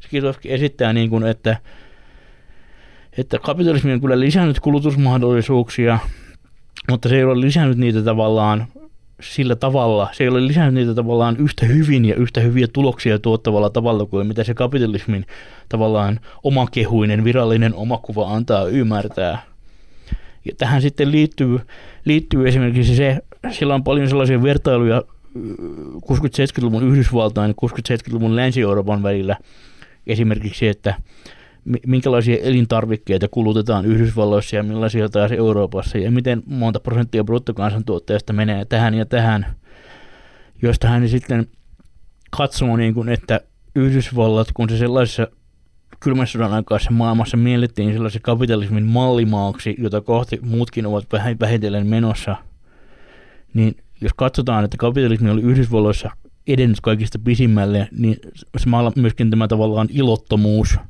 [0.00, 1.56] Skitowski esittää niin kuin, että
[3.18, 5.98] että kapitalismi on kyllä lisännyt kulutusmahdollisuuksia,
[6.90, 8.66] mutta se ei ole lisännyt niitä tavallaan
[9.20, 13.70] sillä tavalla, se ei ole lisännyt niitä tavallaan yhtä hyvin ja yhtä hyviä tuloksia tuottavalla
[13.70, 15.26] tavalla kuin mitä se kapitalismin
[15.68, 19.47] tavallaan omakehuinen virallinen omakuva antaa ymmärtää.
[20.48, 21.58] Ja tähän sitten liittyy,
[22.04, 23.18] liittyy esimerkiksi se,
[23.50, 25.02] sillä on paljon sellaisia vertailuja
[25.96, 29.36] 60-70-luvun Yhdysvaltain ja 60-70-luvun Länsi-Euroopan välillä.
[30.06, 30.94] Esimerkiksi, että
[31.86, 38.94] minkälaisia elintarvikkeita kulutetaan Yhdysvalloissa ja millaisia taas Euroopassa ja miten monta prosenttia bruttokansantuotteesta menee tähän
[38.94, 39.46] ja tähän,
[40.62, 41.46] josta hän sitten
[42.30, 43.40] katsoo, niin kuin, että
[43.74, 45.28] Yhdysvallat, kun se sellaisessa
[46.00, 51.06] kylmän sodan aikaisessa maailmassa miellettiin sellaisen kapitalismin mallimaaksi, jota kohti muutkin ovat
[51.40, 52.36] vähitellen menossa,
[53.54, 56.10] niin jos katsotaan, että kapitalismi oli Yhdysvalloissa
[56.46, 58.16] edennyt kaikista pisimmälle, niin
[58.56, 60.76] samalla myöskin tämä tavallaan ilottomuus–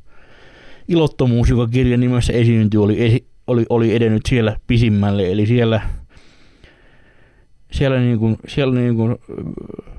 [0.89, 5.31] ilottomuus, joka kirjan nimessä esiintyi, oli, esi- oli, oli edennyt siellä pisimmälle.
[5.31, 5.81] Eli siellä,
[7.71, 9.15] siellä, niin kuin, siellä niin kuin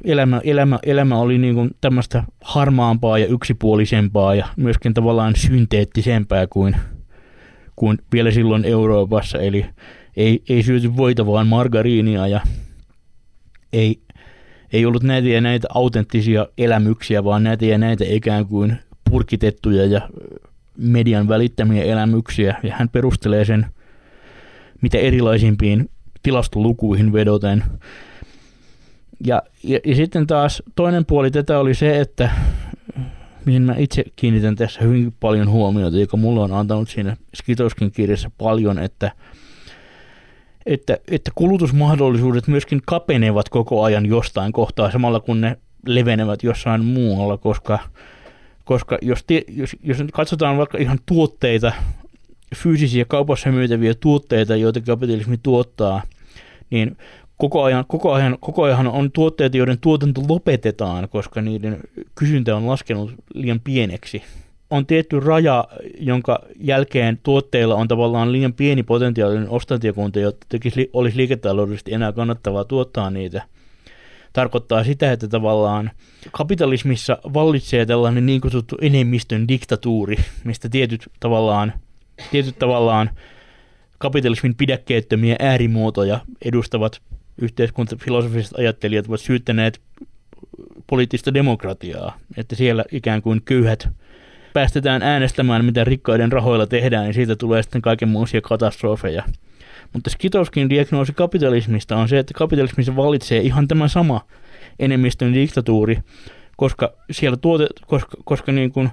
[0.04, 6.76] elämä, elämä, elämä oli niin kuin tämmöistä harmaampaa ja yksipuolisempaa ja myöskin tavallaan synteettisempää kuin,
[7.76, 9.38] kuin vielä silloin Euroopassa.
[9.38, 9.66] Eli
[10.16, 12.40] ei, ei syöty voita, vaan margariinia ja
[13.72, 14.00] ei,
[14.72, 18.76] ei ollut näitä ja näitä autenttisia elämyksiä, vaan näitä ja näitä ikään kuin
[19.10, 20.08] purkitettuja ja
[20.78, 22.60] median välittämiä elämyksiä.
[22.62, 23.66] Ja hän perustelee sen
[24.82, 25.90] mitä erilaisimpiin
[26.22, 27.64] tilastolukuihin vedoten.
[29.26, 32.30] Ja, ja, ja sitten taas toinen puoli tätä oli se, että
[33.44, 38.30] mihin mä itse kiinnitän tässä hyvin paljon huomiota, joka mulla on antanut siinä Skitoskin kirjassa
[38.38, 39.12] paljon, että,
[40.66, 45.56] että, että kulutusmahdollisuudet myöskin kapenevat koko ajan jostain kohtaa samalla kun ne
[45.86, 47.78] levenevät jossain muualla, koska,
[48.64, 51.72] koska jos, te, jos, jos nyt katsotaan vaikka ihan tuotteita,
[52.56, 56.02] fyysisiä kaupassa myytäviä tuotteita, joita kapitalismi tuottaa,
[56.70, 56.96] niin
[57.36, 61.80] koko ajan, koko, ajan, koko ajan on tuotteita, joiden tuotanto lopetetaan, koska niiden
[62.14, 64.22] kysyntä on laskenut liian pieneksi.
[64.70, 65.64] On tietty raja,
[65.98, 72.64] jonka jälkeen tuotteilla on tavallaan liian pieni potentiaalinen ostantiekunta, jotta tekisi, olisi liiketaloudellisesti enää kannattavaa
[72.64, 73.42] tuottaa niitä.
[74.32, 75.90] Tarkoittaa sitä, että tavallaan
[76.32, 81.72] kapitalismissa vallitsee tällainen niin kutsuttu enemmistön diktatuuri, mistä tietyt tavallaan,
[82.30, 83.10] tietyt tavallaan
[83.98, 87.00] kapitalismin pidäkkeettömiä äärimuotoja edustavat
[87.38, 89.80] yhteiskuntafilosofiset ajattelijat ovat syyttäneet
[90.86, 93.88] poliittista demokratiaa, että siellä ikään kuin köyhät
[94.52, 99.22] päästetään äänestämään, mitä rikkaiden rahoilla tehdään, niin siitä tulee sitten kaikenmoisia katastrofeja.
[99.92, 104.20] Mutta Skitowskin diagnoosi kapitalismista on se, että kapitalismissa vallitsee ihan tämä sama
[104.78, 105.98] enemmistön diktatuuri,
[106.56, 108.90] koska siellä tuote, koska, koska niin kuin,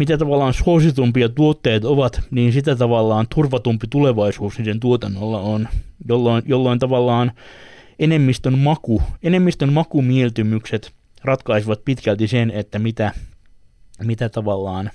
[0.00, 5.68] mitä tavallaan suositumpia tuotteet ovat, niin sitä tavallaan turvatumpi tulevaisuus niiden tuotannolla on,
[6.08, 7.32] jolloin, jolloin tavallaan
[7.98, 10.92] enemmistön maku, enemmistön makumieltymykset
[11.24, 13.12] ratkaisivat pitkälti sen, että mitä,
[14.02, 14.90] mitä tavallaan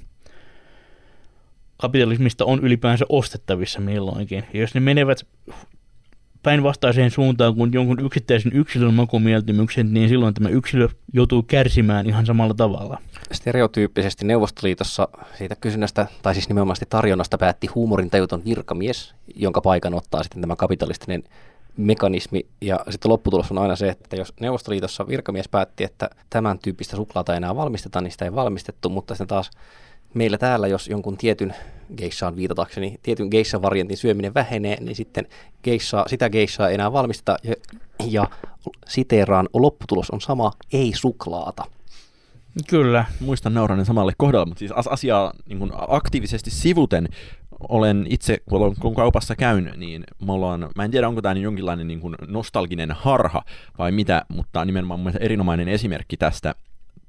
[1.77, 4.43] kapitalismista on ylipäänsä ostettavissa milloinkin.
[4.53, 5.25] Ja jos ne menevät
[6.45, 12.53] päinvastaiseen suuntaan kuin jonkun yksittäisen yksilön makumieltymykset, niin silloin tämä yksilö joutuu kärsimään ihan samalla
[12.53, 13.01] tavalla.
[13.31, 20.41] Stereotyyppisesti Neuvostoliitossa siitä kysynnästä, tai siis nimenomaan tarjonnasta päätti huumorintajuton virkamies, jonka paikan ottaa sitten
[20.41, 21.23] tämä kapitalistinen
[21.77, 26.95] mekanismi, ja sitten lopputulos on aina se, että jos Neuvostoliitossa virkamies päätti, että tämän tyyppistä
[26.95, 29.51] suklaata ei enää valmisteta, niin sitä ei valmistettu, mutta sitten taas
[30.15, 31.53] meillä täällä, jos jonkun tietyn
[31.97, 35.27] geissaan viitatakseni, tietyn geissa-variantin syöminen vähenee, niin sitten
[35.63, 37.55] geissa, sitä geissaa ei enää valmisteta, ja,
[38.09, 38.27] ja
[38.87, 41.63] siteeraan, lopputulos on sama, ei suklaata.
[42.67, 43.05] Kyllä.
[43.19, 47.09] Muistan nauranen samalle kohdalle, mutta siis asiaa niin kuin aktiivisesti sivuten
[47.69, 48.37] olen itse,
[48.79, 52.15] kun, kaupassa käyn, niin mulla on, mä en tiedä onko tämä niin jonkinlainen niin kuin
[52.27, 53.43] nostalginen harha
[53.77, 56.55] vai mitä, mutta nimenomaan mun erinomainen esimerkki tästä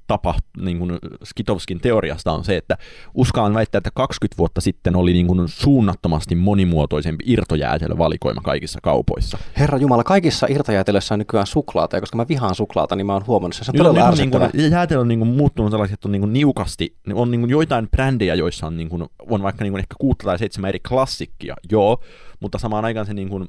[0.07, 2.77] tapa niin kuin Skitovskin teoriasta on se, että
[3.13, 9.37] uskallan väittää, että 20 vuotta sitten oli niin kuin suunnattomasti monimuotoisempi irtojäätelövalikoima kaikissa kaupoissa.
[9.57, 13.27] Herra Jumala, kaikissa irtojäätelöissä on nykyään suklaata, ja koska mä vihaan suklaata, niin mä oon
[13.27, 15.93] huomannut, että se on Nyt todella on, niin kuin, jäätelö on niin kuin muuttunut sellaiset,
[15.93, 19.43] että on niin kuin niukasti, on niin kuin joitain brändejä, joissa on, niin kuin, on
[19.43, 22.03] vaikka niin kuin ehkä kuutta tai seitsemän eri klassikkia, joo,
[22.39, 23.47] mutta samaan aikaan se niin kuin,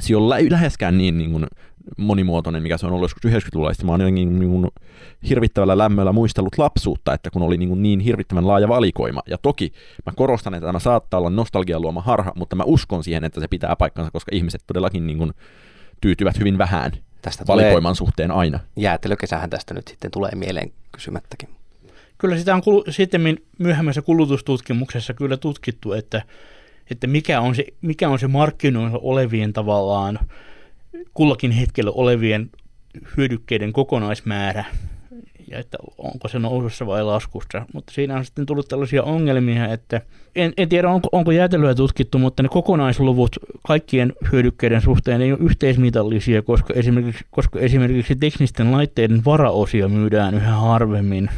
[0.00, 1.46] se ei ole lä- läheskään niin, niin kuin
[1.96, 3.72] monimuotoinen, mikä se on ollut joskus 90-luvulla.
[3.72, 4.68] Sitten mä oon jotenkin niin kuin
[5.28, 9.22] hirvittävällä lämmöllä muistellut lapsuutta, että kun oli niin, kuin niin hirvittävän laaja valikoima.
[9.26, 9.72] Ja toki
[10.06, 13.48] mä korostan, että tämä saattaa olla nostalgian luoma harha, mutta mä uskon siihen, että se
[13.48, 15.32] pitää paikkansa, koska ihmiset todellakin niin kuin
[16.00, 18.60] tyytyvät hyvin vähän Tästä tulee valikoiman suhteen aina.
[18.76, 21.48] jäätelökesähän tästä nyt sitten tulee mieleen kysymättäkin.
[22.18, 26.22] Kyllä sitä on kulu, sitten myöhemmässä kulutustutkimuksessa kyllä tutkittu, että,
[26.90, 30.18] että mikä, on se, mikä on se markkinoilla olevien tavallaan
[31.14, 32.50] kullakin hetkellä olevien
[33.16, 34.64] hyödykkeiden kokonaismäärä
[35.52, 37.66] ja että onko se nousussa vai laskussa.
[37.74, 40.00] Mutta siinä on sitten tullut tällaisia ongelmia, että
[40.36, 45.40] en, en tiedä onko, onko jäätelyä tutkittu, mutta ne kokonaisluvut kaikkien hyödykkeiden suhteen ei ole
[45.42, 51.30] yhteismitallisia, koska esimerkiksi, koska esimerkiksi teknisten laitteiden varaosia myydään yhä harvemmin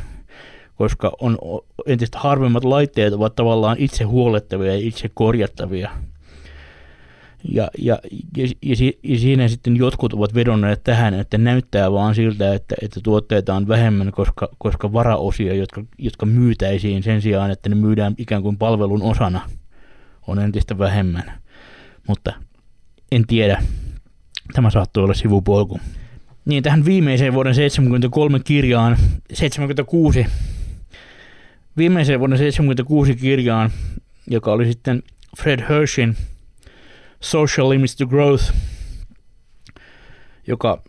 [0.75, 1.39] koska on
[1.87, 5.91] entistä harvemmat laitteet ovat tavallaan itse huolettavia ja itse korjattavia.
[7.49, 7.99] Ja, ja,
[8.37, 13.01] ja, ja, ja siinä sitten jotkut ovat vedonneet tähän, että näyttää vaan siltä, että, että
[13.03, 18.43] tuotteita on vähemmän, koska, koska varaosia, jotka, jotka myytäisiin sen sijaan, että ne myydään ikään
[18.43, 19.41] kuin palvelun osana,
[20.27, 21.33] on entistä vähemmän.
[22.09, 22.33] Mutta
[23.13, 23.63] en tiedä.
[24.53, 25.81] Tämä saattoi olla sivupolku.
[26.45, 28.97] Niin, tähän viimeiseen vuoden 73 kirjaan
[29.33, 30.27] 76
[31.77, 33.71] viimeiseen vuonna 1976 kirjaan,
[34.27, 35.03] joka oli sitten
[35.39, 36.17] Fred Hershin
[37.21, 38.55] Social Limits to Growth,
[40.47, 40.83] joka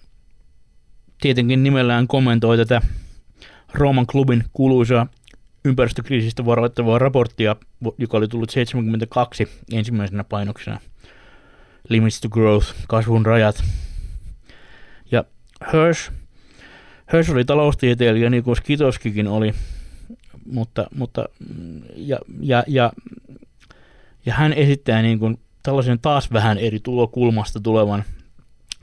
[1.21, 2.81] tietenkin nimellään kommentoi tätä
[3.73, 5.07] Rooman klubin kuuluisaa
[5.65, 7.55] ympäristökriisistä varoittavaa raporttia,
[7.97, 10.79] joka oli tullut 72 ensimmäisenä painoksena.
[11.89, 13.63] Limits to Growth, kasvun rajat.
[15.11, 15.23] Ja
[15.73, 16.11] Hirsch,
[17.13, 19.53] Hirsch oli taloustieteilijä, niin kuin Skitoskikin oli,
[20.45, 21.25] mutta, mutta
[21.95, 22.91] ja, ja, ja,
[24.25, 28.03] ja hän esittää niin kuin tällaisen taas vähän eri tulokulmasta tulevan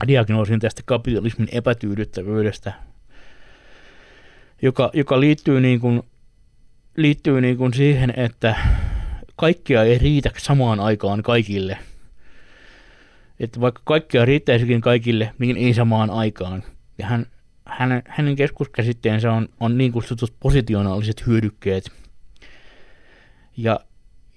[0.07, 2.73] diagnoosin tästä kapitalismin epätyydyttävyydestä,
[4.61, 6.03] joka, joka liittyy, niin kuin,
[6.97, 8.55] liittyy niin kuin siihen, että
[9.35, 11.77] kaikkea ei riitä samaan aikaan kaikille.
[13.39, 16.63] Että vaikka kaikkea riittäisikin kaikille, niin ei samaan aikaan.
[16.97, 17.25] Ja hän,
[17.65, 21.91] hänen, hänen keskuskäsitteensä on, on niin kutsutut positionaaliset hyödykkeet,
[23.57, 23.79] ja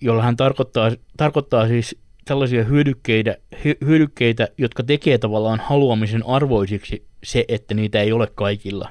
[0.00, 3.36] jolla hän tarkoittaa, tarkoittaa siis tällaisia hyödykkeitä,
[3.84, 8.90] hyödykkeitä, jotka tekee tavallaan haluamisen arvoisiksi se, että niitä ei ole kaikilla.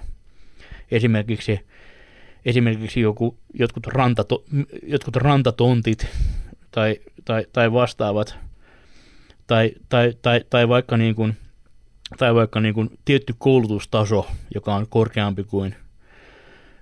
[0.92, 1.60] Esimerkiksi,
[2.46, 4.44] esimerkiksi joku, jotkut, rantato,
[4.84, 6.08] jotkut rantatontit
[6.72, 8.38] tai, tai, tai vastaavat,
[9.48, 11.38] tai, tai, tai, tai vaikka, niin kuin,
[12.18, 15.76] tai vaikka niin kuin tietty koulutustaso, joka on korkeampi kuin,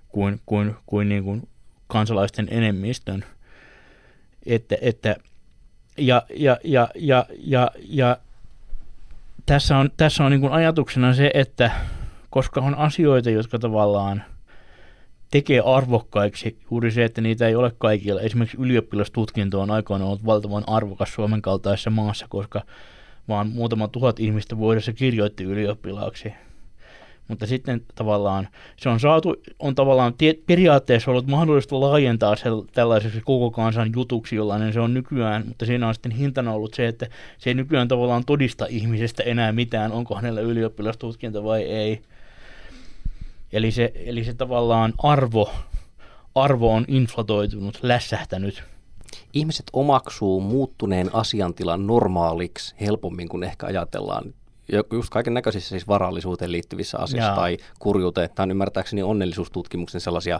[0.10, 1.48] kuin, kuin, kuin, niin kuin
[1.88, 3.26] kansalaisten enemmistön.
[4.46, 5.16] Että, että
[5.98, 8.18] ja, ja, ja, ja, ja, ja
[9.46, 11.72] tässä on, tässä on niin kuin ajatuksena se, että
[12.30, 14.24] koska on asioita, jotka tavallaan
[15.32, 18.22] tekee arvokkaiksi juuri se, että niitä ei ole kaikilla.
[18.22, 22.62] Esimerkiksi ylioppilastutkinto on aikoinaan ollut valtavan arvokas Suomen kaltaisessa maassa, koska
[23.28, 26.34] vaan muutama tuhat ihmistä vuodessa kirjoitti ylioppilaaksi
[27.28, 33.22] mutta sitten tavallaan se on saatu, on tavallaan tie, periaatteessa ollut mahdollista laajentaa se tällaiseksi
[33.22, 37.08] koko kansan jutuksi, jollainen se on nykyään, mutta siinä on sitten hintana ollut se, että
[37.38, 42.02] se ei nykyään tavallaan todista ihmisestä enää mitään, onko hänellä ylioppilastutkinto vai ei.
[43.54, 45.54] Eli se, eli se tavallaan arvo,
[46.36, 48.64] arvo on inflatoitunut, lässähtänyt.
[49.34, 54.34] Ihmiset omaksuu muuttuneen asiantilan normaaliksi helpommin kuin ehkä ajatellaan
[54.94, 57.36] just kaiken näköisissä siis varallisuuteen liittyvissä asioissa Jaa.
[57.36, 58.30] tai kurjuuteen.
[58.36, 60.40] Tämä on ymmärtääkseni onnellisuustutkimuksen sellaisia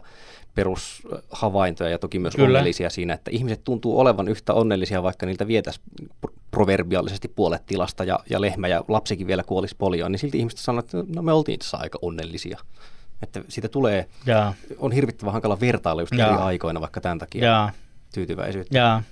[0.56, 2.48] perushavaintoja ja toki myös Kyllä.
[2.48, 5.82] onnellisia siinä, että ihmiset tuntuu olevan yhtä onnellisia, vaikka niiltä vietäisi
[6.52, 10.80] proverbiaalisesti puolet tilasta ja, ja lehmä ja lapsikin vielä kuolisi polioon, niin silti ihmiset sanoo,
[10.80, 12.60] että no me oltiin tässä aika onnellisia.
[13.22, 14.54] Että siitä tulee, Jaa.
[14.78, 17.72] on hirvittävän hankala vertailla just eri aikoina vaikka tämän takia Jaa.
[18.14, 18.78] Tyytyväisyyttä.
[18.78, 19.04] Jaa.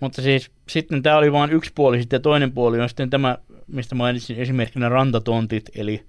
[0.00, 3.94] Mutta siis sitten tämä oli vain yksi puoli, sitten toinen puoli on sitten tämä mistä
[3.94, 6.06] mainitsin esimerkkinä rantatontit, eli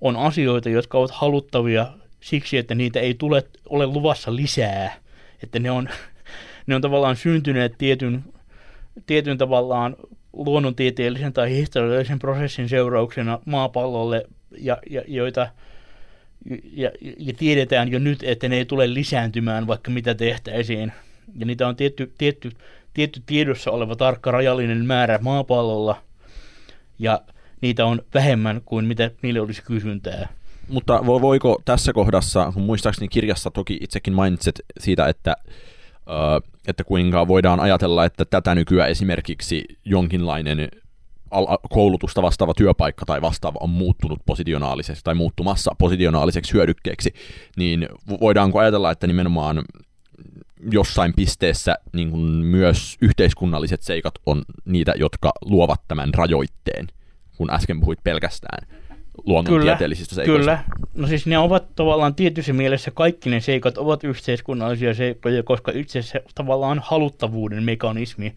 [0.00, 1.86] on asioita, jotka ovat haluttavia
[2.20, 4.94] siksi, että niitä ei tule, ole luvassa lisää,
[5.42, 5.88] että ne on,
[6.66, 8.24] ne on tavallaan syntyneet tietyn,
[9.06, 9.96] tietyn tavallaan
[10.32, 14.24] luonnontieteellisen tai historiallisen prosessin seurauksena maapallolle,
[14.58, 15.48] ja, ja joita
[16.72, 20.92] ja, ja tiedetään jo nyt, että ne ei tule lisääntymään, vaikka mitä tehtäisiin.
[21.38, 22.50] Ja niitä on tietty, tietty,
[22.94, 26.00] tietty tiedossa oleva tarkka rajallinen määrä maapallolla–
[26.98, 27.20] ja
[27.60, 30.28] niitä on vähemmän kuin mitä niille olisi kysyntää.
[30.68, 35.36] Mutta voiko tässä kohdassa, kun muistaakseni kirjassa toki itsekin mainitset siitä, että,
[36.66, 40.68] että kuinka voidaan ajatella, että tätä nykyään esimerkiksi jonkinlainen
[41.70, 47.14] koulutusta vastaava työpaikka tai vastaava on muuttunut positionaaliseksi tai muuttumassa positionaaliseksi hyödykkeeksi,
[47.56, 47.88] niin
[48.20, 49.64] voidaanko ajatella, että nimenomaan
[50.70, 56.86] jossain pisteessä niin kuin myös yhteiskunnalliset seikat on niitä, jotka luovat tämän rajoitteen,
[57.36, 58.68] kun äsken puhuit pelkästään
[59.24, 60.64] luonnontieteellisistä kyllä, seikoista.
[60.74, 65.72] Kyllä, no siis ne ovat tavallaan tietyssä mielessä kaikki ne seikat ovat yhteiskunnallisia seikkoja, koska
[65.74, 68.34] itse asiassa tavallaan haluttavuuden mekanismi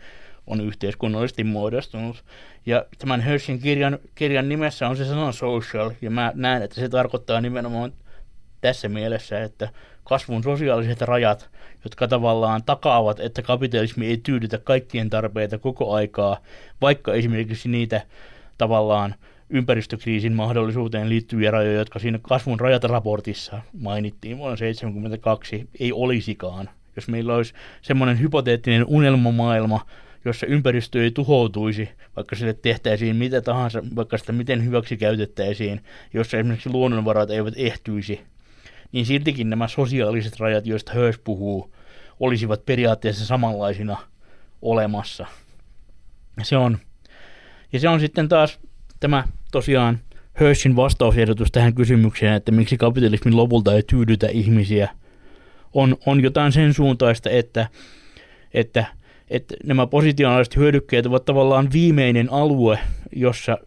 [0.48, 2.24] on yhteiskunnallisesti muodostunut.
[2.66, 6.90] Ja tämän Hershyn kirjan, kirjan nimessä on se sana social, ja mä näen, että se
[6.90, 7.94] tarkoittaa nimenomaan
[8.62, 9.70] tässä mielessä, että
[10.04, 11.50] kasvun sosiaaliset rajat,
[11.84, 16.38] jotka tavallaan takaavat, että kapitalismi ei tyydytä kaikkien tarpeita koko aikaa,
[16.82, 18.02] vaikka esimerkiksi niitä
[18.58, 19.16] tavallaan
[19.50, 26.70] ympäristökriisin mahdollisuuteen liittyviä rajoja, jotka siinä kasvun rajat raportissa mainittiin vuonna 1972, ei olisikaan.
[26.96, 29.86] Jos meillä olisi semmoinen hypoteettinen unelmamaailma,
[30.26, 35.82] jossa ympäristö ei tuhoutuisi, vaikka sille tehtäisiin mitä tahansa, vaikka sitä miten hyväksi käytettäisiin,
[36.14, 38.22] jossa esimerkiksi luonnonvarat eivät ehtyisi,
[38.92, 41.74] niin siltikin nämä sosiaaliset rajat, joista Hirsch puhuu,
[42.20, 43.98] olisivat periaatteessa samanlaisina
[44.62, 45.26] olemassa.
[46.44, 46.78] Se on,
[47.74, 48.60] ja se on sitten taas
[49.00, 50.00] tämä tosiaan
[50.40, 54.90] Hirschin vastausehdotus tähän kysymykseen, että miksi kapitalismin lopulta ei tyydytä ihmisiä,
[55.74, 57.68] on, on jotain sen suuntaista, että,
[58.54, 58.86] että,
[59.30, 62.80] että nämä positionaaliset hyödykkeet ovat tavallaan viimeinen alue,
[63.16, 63.58] jossa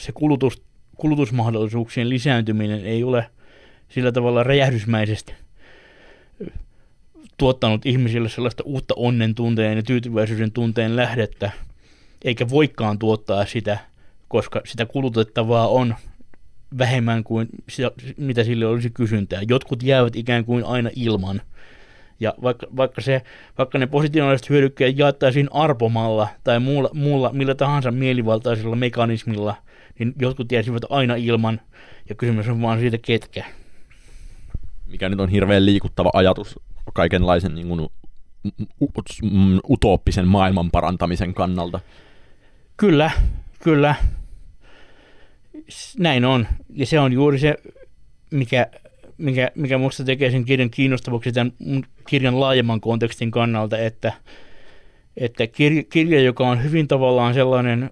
[0.00, 0.62] se kulutus,
[0.96, 3.30] kulutusmahdollisuuksien lisääntyminen ei ole
[3.88, 5.32] sillä tavalla räjähdysmäisesti
[7.38, 11.50] tuottanut ihmisille sellaista uutta onnen tunteen ja tyytyväisyyden tunteen lähdettä,
[12.24, 13.78] eikä voikaan tuottaa sitä,
[14.28, 15.94] koska sitä kulutettavaa on
[16.78, 19.40] vähemmän kuin sitä, mitä sille olisi kysyntää.
[19.48, 21.42] Jotkut jäävät ikään kuin aina ilman.
[22.20, 23.22] Ja vaikka, vaikka, se,
[23.58, 29.56] vaikka ne positiiviset hyödykkeet jaettaisiin arpomalla tai muulla, muulla millä tahansa mielivaltaisella mekanismilla,
[29.98, 31.60] niin jotkut jäisivät aina ilman,
[32.08, 33.44] ja kysymys on vaan siitä ketkä.
[34.86, 36.60] Mikä nyt on hirveän liikuttava ajatus
[36.92, 37.88] kaikenlaisen niin kuin,
[39.70, 41.80] utooppisen maailman parantamisen kannalta.
[42.76, 43.10] Kyllä,
[43.62, 43.94] kyllä.
[45.98, 46.46] Näin on.
[46.74, 47.54] Ja se on juuri se,
[48.30, 48.66] mikä,
[49.20, 51.52] mikä, mikä minusta tekee sen kirjan kiinnostavaksi tämän
[52.08, 54.12] kirjan laajemman kontekstin kannalta, että,
[55.16, 57.90] että kirja, kirja, joka on hyvin tavallaan sellainen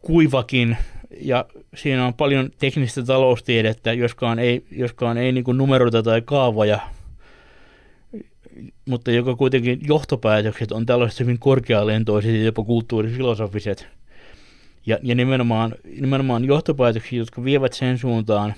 [0.00, 0.76] kuivakin
[1.20, 1.44] ja
[1.74, 6.78] siinä on paljon teknistä taloustiedettä, joskaan ei, joskaan ei niin numeroita tai kaavoja,
[8.88, 13.88] mutta joka kuitenkin johtopäätökset on tällaiset hyvin korkealentoiset ja jopa kulttuurifilosofiset.
[14.86, 18.54] Ja, ja nimenomaan, nimenomaan johtopäätöksiä, jotka vievät sen suuntaan,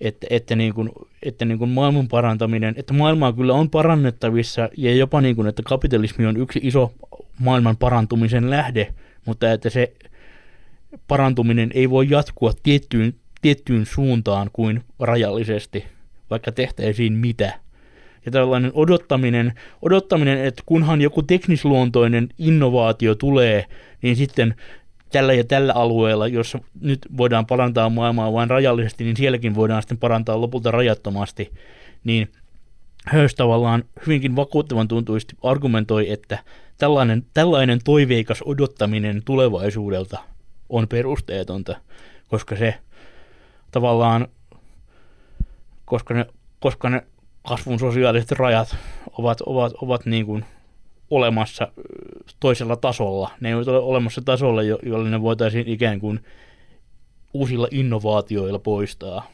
[0.00, 0.90] että, että, niin kuin,
[1.22, 5.62] että niin kuin maailman parantaminen, että maailmaa kyllä on parannettavissa ja jopa niin kuin, että
[5.62, 6.92] kapitalismi on yksi iso
[7.38, 8.94] maailman parantumisen lähde,
[9.26, 9.92] mutta että se
[11.08, 15.84] parantuminen ei voi jatkua tiettyyn, tiettyyn suuntaan kuin rajallisesti,
[16.30, 17.63] vaikka tehtäisiin mitä.
[18.26, 23.64] Ja tällainen odottaminen, odottaminen, että kunhan joku teknisluontoinen innovaatio tulee,
[24.02, 24.54] niin sitten
[25.12, 29.98] tällä ja tällä alueella, jossa nyt voidaan parantaa maailmaa vain rajallisesti, niin sielläkin voidaan sitten
[29.98, 31.50] parantaa lopulta rajattomasti,
[32.04, 32.28] niin
[33.04, 36.38] Höys tavallaan hyvinkin vakuuttavan tuntuisesti argumentoi, että
[36.78, 40.18] tällainen, tällainen toiveikas odottaminen tulevaisuudelta
[40.68, 41.76] on perusteetonta,
[42.28, 42.74] koska se
[43.70, 44.28] tavallaan,
[45.84, 46.26] koska ne,
[46.60, 47.06] koska ne
[47.48, 48.76] kasvun sosiaaliset rajat
[49.18, 50.44] ovat, ovat, ovat niin kuin
[51.10, 51.72] olemassa
[52.40, 53.30] toisella tasolla.
[53.40, 56.20] Ne eivät ole olemassa tasolla, jolle ne voitaisiin ikään kuin
[57.34, 59.30] uusilla innovaatioilla poistaa.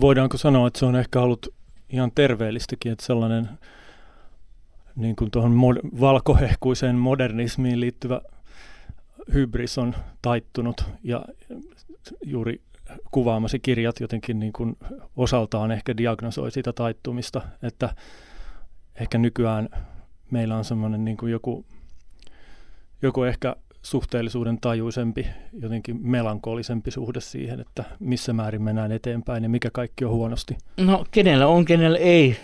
[0.00, 1.54] Voidaanko sanoa, että se on ehkä ollut
[1.90, 3.48] ihan terveellistäkin, että sellainen
[4.96, 8.20] niin kuin tuohon mod- valkohehkuiseen modernismiin liittyvä
[9.34, 11.24] hybris on taittunut ja
[12.24, 12.60] juuri
[13.10, 14.76] kuvaamasi kirjat jotenkin niin kuin
[15.16, 17.94] osaltaan ehkä diagnosoi sitä taittumista, että
[19.00, 19.68] ehkä nykyään
[20.30, 21.64] meillä on semmoinen niin kuin joku,
[23.02, 25.26] joku ehkä suhteellisuuden tajuisempi,
[25.60, 30.56] jotenkin melankolisempi suhde siihen, että missä määrin mennään eteenpäin ja mikä kaikki on huonosti.
[30.76, 32.36] No kenellä on, kenellä ei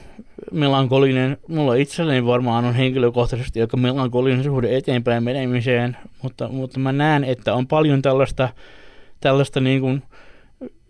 [0.52, 1.36] melankolinen.
[1.48, 7.54] Mulla itselleni varmaan on henkilökohtaisesti aika melankolinen suhde eteenpäin menemiseen, mutta, mutta mä näen, että
[7.54, 8.48] on paljon tällaista,
[9.20, 10.02] tällaista niin kuin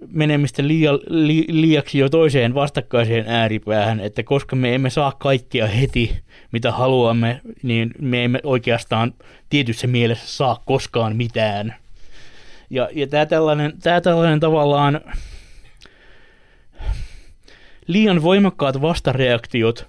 [0.08, 6.16] menemistä liia, li, liiaksi jo toiseen vastakkaiseen ääripäähän, että koska me emme saa kaikkia heti,
[6.52, 9.14] mitä haluamme, niin me emme oikeastaan
[9.50, 11.74] tietyssä mielessä saa koskaan mitään.
[12.70, 15.00] Ja, ja tämä tällainen, tämä tällainen tavallaan
[17.86, 19.86] liian voimakkaat vastareaktiot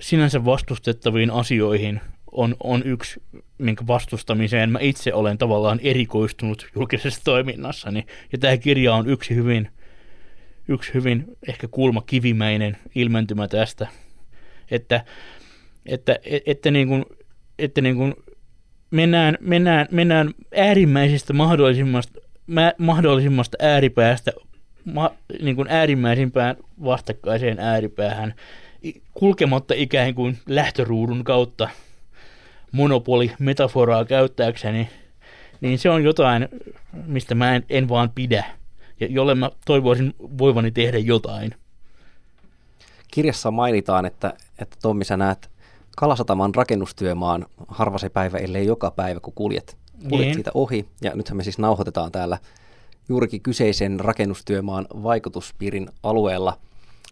[0.00, 2.00] sinänsä vastustettaviin asioihin
[2.32, 3.22] on, on yksi,
[3.58, 8.06] minkä vastustamiseen mä itse olen tavallaan erikoistunut julkisessa toiminnassani.
[8.32, 9.68] Ja tämä kirja on yksi hyvin,
[10.68, 13.86] yksi hyvin ehkä kulmakivimäinen ilmentymä tästä,
[14.70, 15.04] että,
[15.86, 17.04] että, että, niin kuin,
[17.58, 18.14] että niin kuin
[18.90, 24.32] mennään, mennään, mennään äärimmäisestä mahdollisimmasta, mä, mahdollisimmasta ääripäästä
[24.84, 28.34] ma, niin kuin äärimmäisimpään vastakkaiseen ääripäähän
[29.14, 31.68] kulkematta ikään kuin lähtöruudun kautta
[32.72, 34.88] monopoli metaforaa käyttääkseni,
[35.60, 36.48] niin se on jotain,
[37.06, 38.44] mistä mä en, en vaan pidä
[39.00, 41.54] ja jolle mä toivoisin voivani tehdä jotain.
[43.10, 45.50] Kirjassa mainitaan, että, että Tommi, sä näet
[45.96, 49.76] Kalasataman rakennustyömaan harva se päivä, ellei joka päivä, kun kuljet,
[50.08, 50.34] kuljet niin.
[50.34, 50.88] siitä ohi.
[51.02, 52.38] Ja nythän me siis nauhoitetaan täällä
[53.08, 56.56] juurikin kyseisen rakennustyömaan vaikutuspiirin alueella.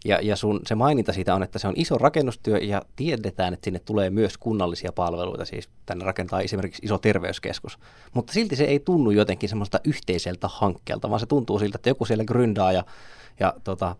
[0.05, 3.65] Ja, ja sun se maininta siitä on, että se on iso rakennustyö ja tiedetään, että
[3.65, 7.79] sinne tulee myös kunnallisia palveluita, siis tänne rakentaa esimerkiksi iso terveyskeskus.
[8.13, 12.05] Mutta silti se ei tunnu jotenkin semmoista yhteiseltä hankkeelta, vaan se tuntuu siltä, että joku
[12.05, 12.83] siellä gründaa ja,
[13.39, 13.95] ja tota,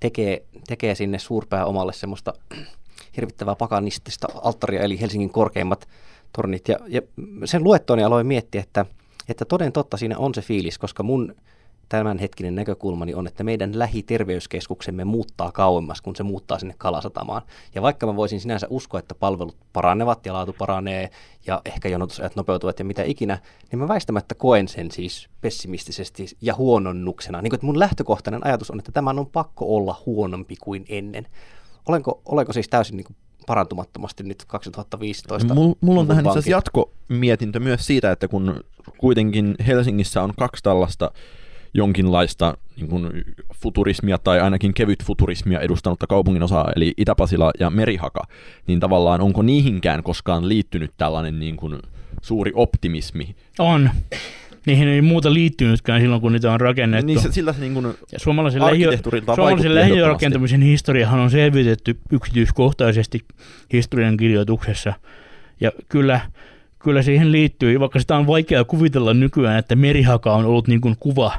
[0.00, 2.32] tekee, tekee sinne suurpää omalle semmoista
[3.16, 5.88] hirvittävää pakanistista alttaria, eli Helsingin korkeimmat
[6.32, 6.68] tornit.
[6.68, 7.02] Ja, ja
[7.44, 8.86] sen luettuani aloin miettiä, että,
[9.28, 11.34] että toden totta siinä on se fiilis, koska mun
[11.88, 17.42] tämänhetkinen näkökulmani on, että meidän lähiterveyskeskuksemme muuttaa kauemmas, kun se muuttaa sinne Kalasatamaan.
[17.74, 21.10] Ja vaikka mä voisin sinänsä uskoa, että palvelut paranevat ja laatu paranee
[21.46, 23.38] ja ehkä jonotusajat nopeutuvat ja mitä ikinä,
[23.70, 27.42] niin mä väistämättä koen sen siis pessimistisesti ja huononnuksena.
[27.42, 31.26] Niin kuin, että mun lähtökohtainen ajatus on, että tämän on pakko olla huonompi kuin ennen.
[31.88, 33.16] Olenko, olenko siis täysin niin kuin
[33.46, 35.54] parantumattomasti nyt 2015?
[35.54, 38.60] Mulla mul on tähän itse asiassa jatkomietintö myös siitä, että kun
[38.98, 41.10] kuitenkin Helsingissä on kaksi tällaista
[41.76, 43.24] jonkinlaista niin kuin
[43.54, 48.22] futurismia tai ainakin kevyt futurismia edustanutta kaupungin osaa, eli Itäpasila ja Merihaka,
[48.66, 51.78] niin tavallaan onko niihinkään koskaan liittynyt tällainen niin kuin
[52.22, 53.36] suuri optimismi?
[53.58, 53.90] On.
[54.66, 57.06] Niihin ei muuta liittynytkään silloin, kun niitä on rakennettu.
[57.06, 61.98] Niin se, sillä se niin kuin Ja suomalaisen, lähi- arkkitehtuuriltaan suomalaisen lähiörakentamisen historiahan on selvitetty
[62.12, 63.24] yksityiskohtaisesti
[63.72, 64.92] historian kirjoituksessa.
[65.60, 66.20] Ja kyllä,
[66.78, 70.96] kyllä siihen liittyy, vaikka sitä on vaikea kuvitella nykyään, että merihaka on ollut niin kuin
[71.00, 71.32] kuva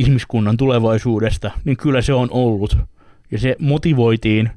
[0.00, 2.78] ihmiskunnan tulevaisuudesta, niin kyllä se on ollut.
[3.30, 4.50] Ja se motivoitiin,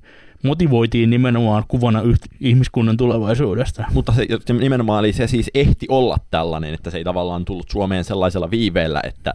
[0.44, 3.84] motivoitiin nimenomaan kuvana yht- ihmiskunnan tulevaisuudesta.
[3.94, 7.70] Mutta se, se nimenomaan eli se siis ehti olla tällainen, että se ei tavallaan tullut
[7.70, 9.34] Suomeen sellaisella viiveellä, että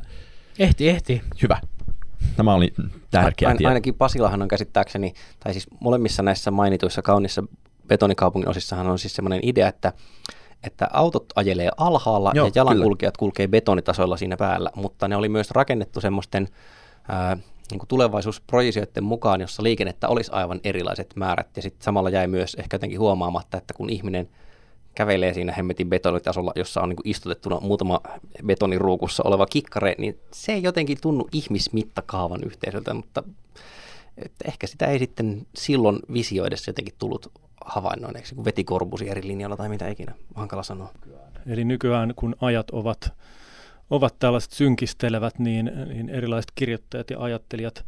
[0.58, 1.22] Ehti, ehti.
[1.42, 1.60] hyvä.
[2.36, 2.72] Tämä oli
[3.10, 7.44] tärkeä Ain, ainakin Pasilahan on käsittääkseni, tai siis molemmissa näissä mainituissa kaunissa
[7.86, 9.92] betonikaupungin osissahan on siis semmoinen idea, että,
[10.64, 15.50] että autot ajelee alhaalla Joo, ja jalankulkijat kulkee betonitasoilla siinä päällä, mutta ne oli myös
[15.50, 16.48] rakennettu semmoisten
[17.08, 17.36] ää,
[17.70, 22.54] niin kuin tulevaisuusprojisioiden mukaan, jossa liikennettä olisi aivan erilaiset määrät, ja sitten samalla jäi myös
[22.54, 24.28] ehkä jotenkin huomaamatta, että kun ihminen
[24.94, 28.00] kävelee siinä hemmetin betonitasolla, jossa on niin kuin istutettuna muutama
[28.46, 33.22] betoniruukussa oleva kikkare, niin se ei jotenkin tunnu ihmismittakaavan yhteisöltä, mutta
[34.16, 37.32] että ehkä sitä ei sitten silloin visioidessa jotenkin tullut
[37.68, 40.14] havainnoineeksi, kun veti korbusi eri linjalla tai mitä ikinä.
[40.34, 40.92] Hankala sanoa.
[41.46, 43.12] Eli nykyään kun ajat ovat,
[43.90, 47.84] ovat tällaiset synkistelevät, niin, niin erilaiset kirjoittajat ja ajattelijat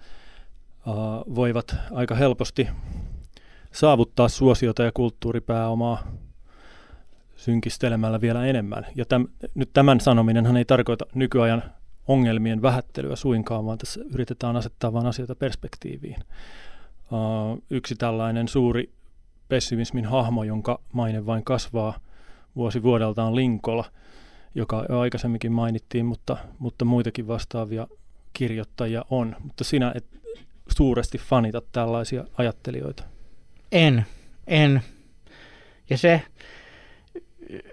[0.87, 0.95] uh,
[1.35, 2.68] voivat aika helposti
[3.72, 6.03] saavuttaa suosiota ja kulttuuripääomaa
[7.37, 8.87] synkistelemällä vielä enemmän.
[8.95, 11.62] Ja täm, nyt tämän sanominenhan ei tarkoita nykyajan
[12.09, 16.16] ongelmien vähättelyä suinkaan, vaan tässä yritetään asettaa vain asioita perspektiiviin.
[17.12, 18.93] Uh, yksi tällainen suuri
[19.51, 21.98] pessimismin hahmo, jonka maine vain kasvaa
[22.57, 23.84] vuosi vuodelta on Linkola,
[24.55, 27.86] joka jo aikaisemminkin mainittiin, mutta, mutta muitakin vastaavia
[28.32, 29.36] kirjoittajia on.
[29.40, 30.07] Mutta sinä et
[30.68, 33.03] suuresti fanita tällaisia ajattelijoita.
[33.72, 34.07] En,
[34.46, 34.82] en.
[35.90, 36.22] Ja se,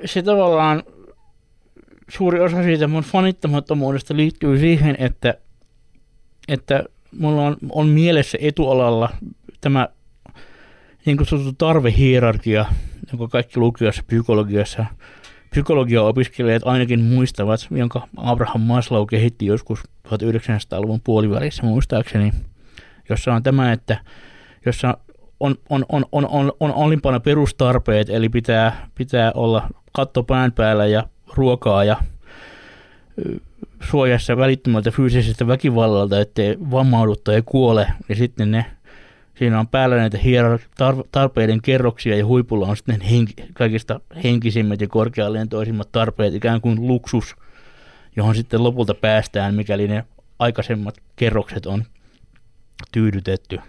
[0.06, 0.84] se tavallaan
[2.10, 5.34] suuri osa siitä mun fanittamattomuudesta liittyy siihen, että,
[6.48, 6.84] että
[7.20, 9.10] mulla on, on mielessä etualalla
[9.62, 9.90] tämä
[11.08, 12.66] niin kutsuttu tarvehierarkia,
[13.12, 14.86] jonka kaikki lukiossa psykologiassa
[15.50, 22.34] psykologia-opiskelijat ainakin muistavat, jonka Abraham Maslow kehitti joskus 1900-luvun puolivälissä muistaakseni,
[23.10, 23.98] jossa on tämä, että
[24.66, 24.98] jossa
[25.40, 30.86] on, on, on, on, on, on alimpana perustarpeet, eli pitää, pitää olla katto pään päällä
[30.86, 31.04] ja
[31.36, 31.98] ruokaa ja
[33.84, 37.88] suojassa välittömältä fyysisestä väkivallalta, ettei vammaudu tai kuole.
[38.10, 38.66] Ja sitten ne,
[39.40, 44.82] siinä on päällä näitä hierar- tar- tarpeiden kerroksia ja huipulla on sitten henki, kaikista henkisimmät
[44.82, 47.36] ja korkealentoisimmat tarpeet, ikään kuin luksus,
[48.16, 50.04] johon sitten lopulta päästään, mikäli ne
[50.40, 51.84] aikaisemmat kerrokset on
[52.92, 53.60] tyydytetty.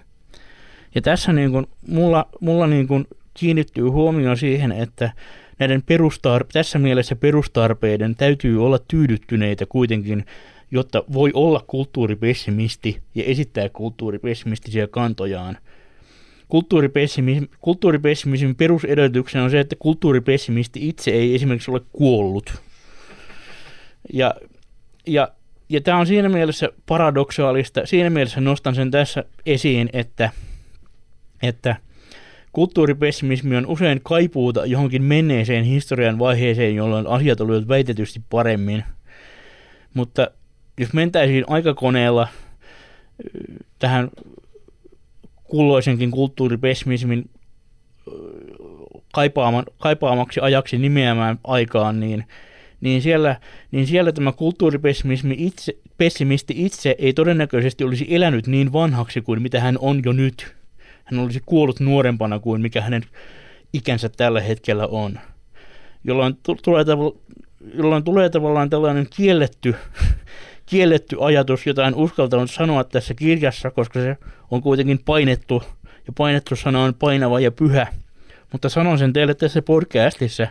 [0.95, 5.13] Ja tässä niin kuin, mulla, mulla niin kuin kiinnittyy huomio siihen, että
[5.59, 10.27] näiden perustar- tässä mielessä perustarpeiden täytyy olla tyydyttyneitä kuitenkin,
[10.71, 15.59] jotta voi olla kulttuuripessimisti ja esittää kulttuuripessimistisiä kantojaan.
[16.49, 22.63] Kulttuuripessimismin, kulttuuripessimismin perusedellytyksenä on se, että kulttuuripessimisti itse ei esimerkiksi ole kuollut.
[24.13, 24.35] Ja,
[25.07, 25.29] ja,
[25.69, 27.87] ja tämä on siinä mielessä paradoksaalista.
[27.87, 30.31] Siinä mielessä nostan sen tässä esiin, että,
[31.43, 31.77] että
[32.53, 38.85] kulttuuripessimismi on usein kaipuuta johonkin menneeseen historian vaiheeseen, jolloin asiat olivat väitetysti paremmin.
[39.95, 40.31] Mutta
[40.79, 44.11] jos mentäisiin aikakoneella ö, tähän
[45.45, 47.31] kulloisenkin kulttuuripessimismin
[48.09, 48.11] ö,
[49.13, 52.25] kaipaaman, kaipaamaksi ajaksi nimeämään aikaan, niin,
[52.81, 59.21] niin, siellä, niin siellä tämä kulttuuripessimismi itse, pessimisti itse ei todennäköisesti olisi elänyt niin vanhaksi
[59.21, 60.55] kuin mitä hän on jo nyt.
[61.05, 63.03] Hän olisi kuollut nuorempana kuin mikä hänen
[63.73, 65.19] ikänsä tällä hetkellä on.
[66.05, 66.85] Jolloin, tu- tulee,
[67.75, 69.75] jolloin tulee tavallaan tällainen kielletty,
[70.69, 74.17] kielletty ajatus, jota en uskaltanut sanoa tässä kirjassa, koska se
[74.51, 77.87] on kuitenkin painettu, ja painettu sana on painava ja pyhä.
[78.53, 80.47] Mutta sanon sen teille tässä podcastissa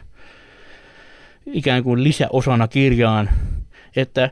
[1.46, 3.30] ikään kuin lisäosana kirjaan,
[3.96, 4.32] että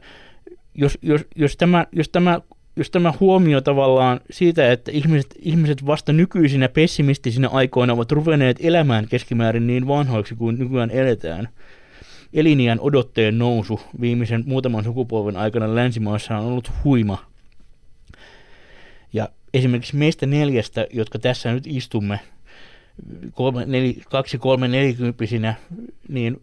[0.75, 2.41] jos, jos, jos, tämä, jos, tämä,
[2.75, 9.07] jos tämä huomio tavallaan siitä, että ihmiset, ihmiset vasta nykyisinä pessimistisinä aikoina ovat ruvenneet elämään
[9.07, 11.49] keskimäärin niin vanhoiksi kuin nykyään eletään,
[12.36, 17.25] eliniän odotteen nousu viimeisen muutaman sukupolven aikana länsimaissa on ollut huima.
[19.13, 22.19] Ja esimerkiksi meistä neljästä, jotka tässä nyt istumme,
[23.31, 25.55] kolme, neli, kaksi, kolme, nelikymppisinä,
[26.09, 26.41] niin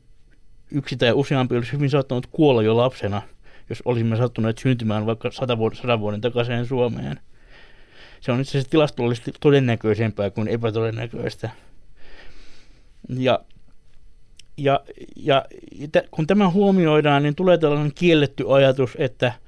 [0.71, 3.23] yksi tai useampi olisi hyvin saattanut kuolla jo lapsena,
[3.71, 7.21] jos olisimme sattuneet syntymään vaikka sata vuoden, sadan vuoden takaisin Suomeen.
[8.21, 11.51] Se on itse asiassa tilastollisesti todennäköisempää kuin epätodennäköistä.
[13.09, 13.41] Ja,
[14.65, 14.81] ja,
[15.17, 15.45] ja
[16.11, 19.33] kun tämä huomioidaan, niin tulee tällainen kielletty ajatus, että–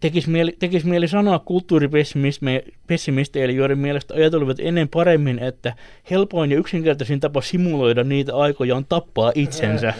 [0.00, 5.74] tekisi mieli, tekisi mieli sanoa kulttuuripessimisteille, joiden mielestä ajatelivat ennen paremmin, että
[6.10, 9.94] helpoin ja yksinkertaisin tapa simuloida niitä aikoja on tappaa itsensä.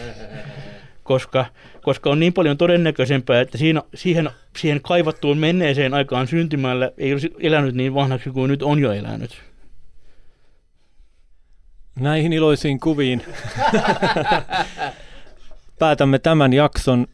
[1.03, 1.45] Koska,
[1.81, 7.29] koska on niin paljon todennäköisempää, että siinä, siihen, siihen kaivattuun menneeseen aikaan syntymällä ei olisi
[7.39, 9.41] elänyt niin vanhaksi kuin nyt on jo elänyt.
[11.99, 13.23] Näihin iloisiin kuviin
[15.79, 17.07] päätämme tämän jakson.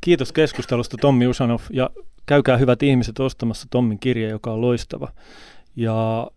[0.00, 1.90] Kiitos keskustelusta Tommi Usanov ja
[2.26, 5.08] käykää hyvät ihmiset ostamassa Tommin kirja, joka on loistava.
[5.76, 6.30] Ja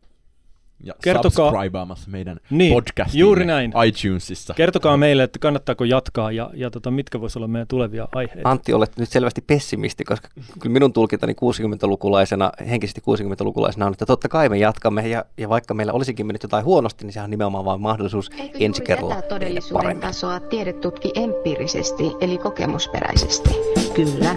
[0.83, 3.73] ja Kertokaa, subscribeamassa meidän niin, podcastiin juuri näin.
[3.87, 4.53] iTunesissa.
[4.53, 8.49] Kertokaa meille, että kannattaako jatkaa ja, ja tota, mitkä voisi olla meidän tulevia aiheita.
[8.49, 10.27] Antti, olet nyt selvästi pessimisti, koska
[10.59, 15.73] kyllä minun tulkintani 60-lukulaisena, henkisesti 60-lukulaisena on, että totta kai me jatkamme ja, ja vaikka
[15.73, 19.83] meillä olisikin mennyt jotain huonosti, niin sehän on nimenomaan vain mahdollisuus Eikö ensi kerralla todellisuuden
[19.83, 20.01] paremmin.
[20.01, 23.49] tasoa tiede tutki empiirisesti, eli kokemusperäisesti?
[23.93, 24.35] Kyllä,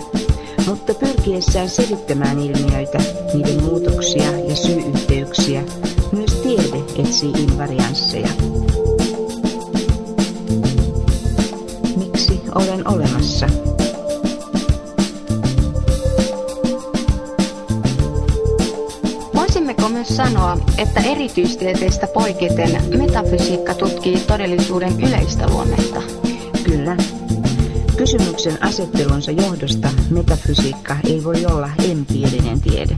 [0.67, 2.99] mutta pyrkiessään selittämään ilmiöitä,
[3.35, 5.63] niiden muutoksia ja syy-yhteyksiä,
[6.97, 8.29] etsii invariansseja.
[11.97, 13.47] Miksi olen olemassa?
[19.35, 26.03] Voisimmeko myös sanoa, että erityistieteistä poiketen metafysiikka tutkii todellisuuden yleistä luonnetta?
[26.65, 26.97] Kyllä.
[27.97, 32.97] Kysymyksen asettelunsa johdosta metafysiikka ei voi olla empiirinen tiede.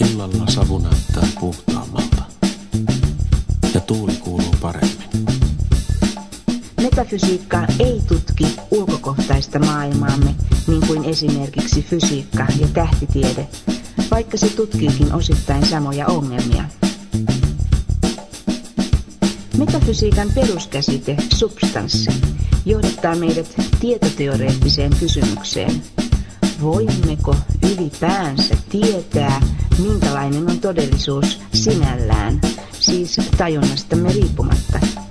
[0.00, 2.05] Illalla savu näyttää puhtaammalta.
[6.96, 10.34] Metafysiikka ei tutki ulkokohtaista maailmaamme,
[10.66, 13.48] niin kuin esimerkiksi fysiikka ja tähtitiede,
[14.10, 16.64] vaikka se tutkiikin osittain samoja ongelmia.
[19.58, 22.10] Metafysiikan peruskäsite, substanssi,
[22.66, 25.82] johdattaa meidät tietoteoreettiseen kysymykseen.
[26.62, 29.40] Voimmeko ylipäänsä tietää,
[29.78, 32.40] minkälainen on todellisuus sinällään,
[32.80, 35.05] siis tajunnastamme riippumatta?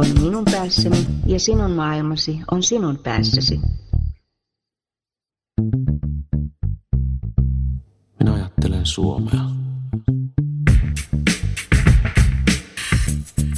[0.00, 3.60] On minun päässäni ja sinun maailmasi on sinun päässäsi.
[8.20, 9.44] Minä ajattelen Suomea.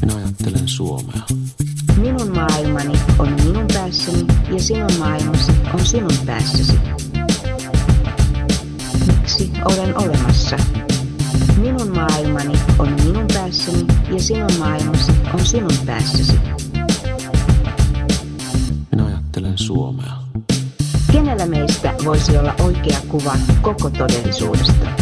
[0.01, 1.22] Minä ajattelen Suomea.
[1.97, 6.78] Minun maailmani on minun päässäni ja sinun maailmasi on sinun päässäsi.
[9.07, 10.57] Miksi olen olemassa?
[11.61, 12.61] Minun maailmani
[14.12, 16.32] ja sinun maailmasi on sinun päässäsi.
[18.90, 20.12] Minä ajattelen Suomea.
[21.12, 23.32] Kenellä meistä voisi olla oikea kuva
[23.62, 25.01] koko todellisuudesta?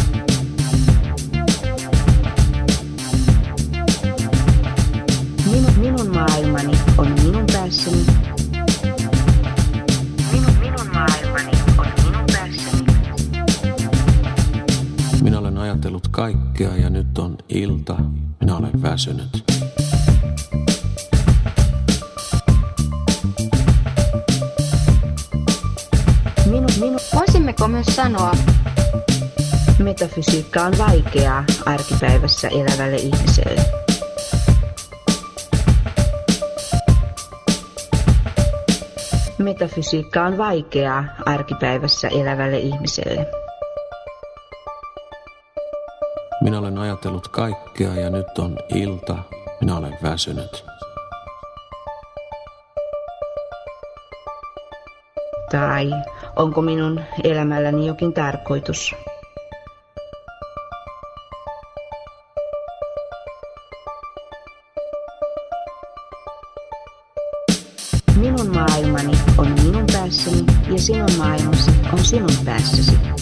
[19.01, 19.43] Väsynyt.
[26.45, 28.31] Minun, minun Voisimmeko myös sanoa,
[29.79, 33.61] metafysiikka on vaikeaa arkipäivässä elävälle ihmiselle.
[39.37, 43.40] Metafysiikka on vaikeaa arkipäivässä elävälle ihmiselle.
[47.01, 49.17] Ajatellut kaikkea ja nyt on ilta.
[49.61, 50.65] Minä olen väsynyt.
[55.51, 55.91] Tai
[56.35, 58.95] onko minun elämälläni jokin tarkoitus?
[68.15, 73.20] Minun maailmani on minun päässäni ja sinun maailmasi on sinun päässäsi.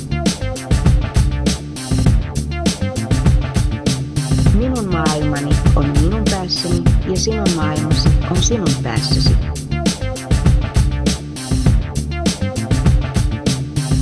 [5.08, 9.36] Maailmani on minun päässäni ja sinun maailmasi on sinun päässäsi.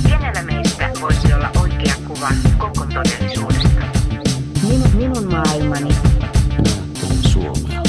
[0.08, 2.28] Kenellä meistä voisi olla oikea kuva
[2.58, 3.68] koko todellisuudesta?
[4.68, 5.94] Minun, minun maailmani.
[6.50, 7.82] Ajattelen Suomea.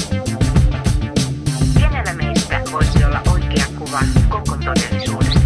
[1.79, 3.99] Kenellä meistä voisi olla oikea kuva
[4.29, 5.39] koko todellisuudesta?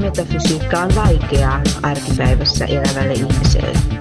[0.00, 3.97] Metafysiikka on vaikeaa arkipäivässä elävälle ihmiselle.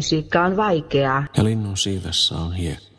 [0.00, 2.89] Metafysiikka on vaikeaa Ja linnun siivessä on hiekka.